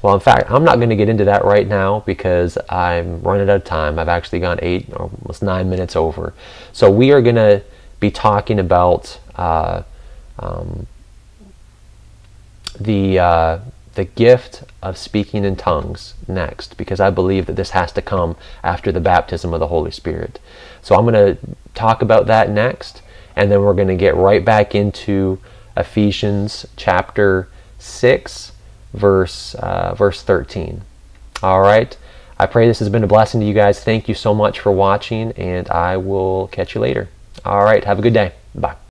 well, 0.03 0.15
in 0.15 0.21
fact, 0.21 0.51
I'm 0.51 0.65
not 0.65 0.77
going 0.77 0.89
to 0.89 0.97
get 0.97 1.09
into 1.09 1.25
that 1.27 1.45
right 1.45 1.67
now 1.67 2.01
because 2.01 2.57
I'm 2.69 3.21
running 3.23 3.51
out 3.51 3.57
of 3.57 3.65
time. 3.65 3.99
I've 3.99 4.09
actually 4.09 4.41
gone 4.41 4.59
eight, 4.63 4.93
almost 4.95 5.43
nine 5.43 5.69
minutes 5.69 5.95
over. 5.95 6.33
So 6.73 6.91
we 6.91 7.13
are 7.13 7.21
going 7.21 7.37
to 7.37 7.63
be 8.01 8.11
talking 8.11 8.59
about 8.59 9.21
uh, 9.37 9.83
um, 10.39 10.87
the 12.79 13.19
uh, 13.19 13.59
the 13.95 14.05
gift 14.05 14.63
of 14.83 14.97
speaking 14.97 15.45
in 15.45 15.57
tongues 15.57 16.15
next, 16.29 16.77
because 16.77 17.01
I 17.01 17.11
believe 17.11 17.47
that 17.47 17.57
this 17.57 17.71
has 17.71 17.93
to 17.93 18.01
come 18.01 18.37
after 18.63 18.93
the 18.93 19.01
baptism 19.01 19.53
of 19.53 19.61
the 19.61 19.67
Holy 19.67 19.91
Spirit. 19.91 20.41
So 20.81 20.95
I'm 20.95 21.05
going 21.05 21.37
to 21.37 21.39
talk 21.75 22.01
about 22.01 22.27
that 22.27 22.49
next, 22.49 23.03
and 23.37 23.51
then 23.51 23.61
we're 23.61 23.75
going 23.75 23.89
to 23.89 23.97
get 23.97 24.17
right 24.17 24.45
back 24.45 24.75
into 24.75 25.41
Ephesians 25.77 26.67
chapter 26.77 27.49
six 27.79 28.53
verse 28.93 29.55
uh, 29.57 29.95
verse 29.95 30.23
13. 30.23 30.83
All 31.43 31.61
right. 31.61 31.97
I 32.39 32.47
pray 32.47 32.67
this 32.67 32.79
has 32.79 32.89
been 32.89 33.05
a 33.05 33.07
blessing 33.07 33.41
to 33.41 33.47
you 33.47 33.53
guys. 33.53 33.85
Thank 33.85 34.09
you 34.09 34.15
so 34.15 34.35
much 34.35 34.61
for 34.61 34.73
watching, 34.73 35.33
and 35.33 35.69
I 35.69 35.99
will 35.99 36.49
catch 36.49 36.75
you 36.75 36.81
later. 36.81 37.09
All 37.45 37.63
right. 37.63 37.85
Have 37.85 37.99
a 37.99 38.03
good 38.03 38.15
day. 38.15 38.33
Bye. 38.55 38.77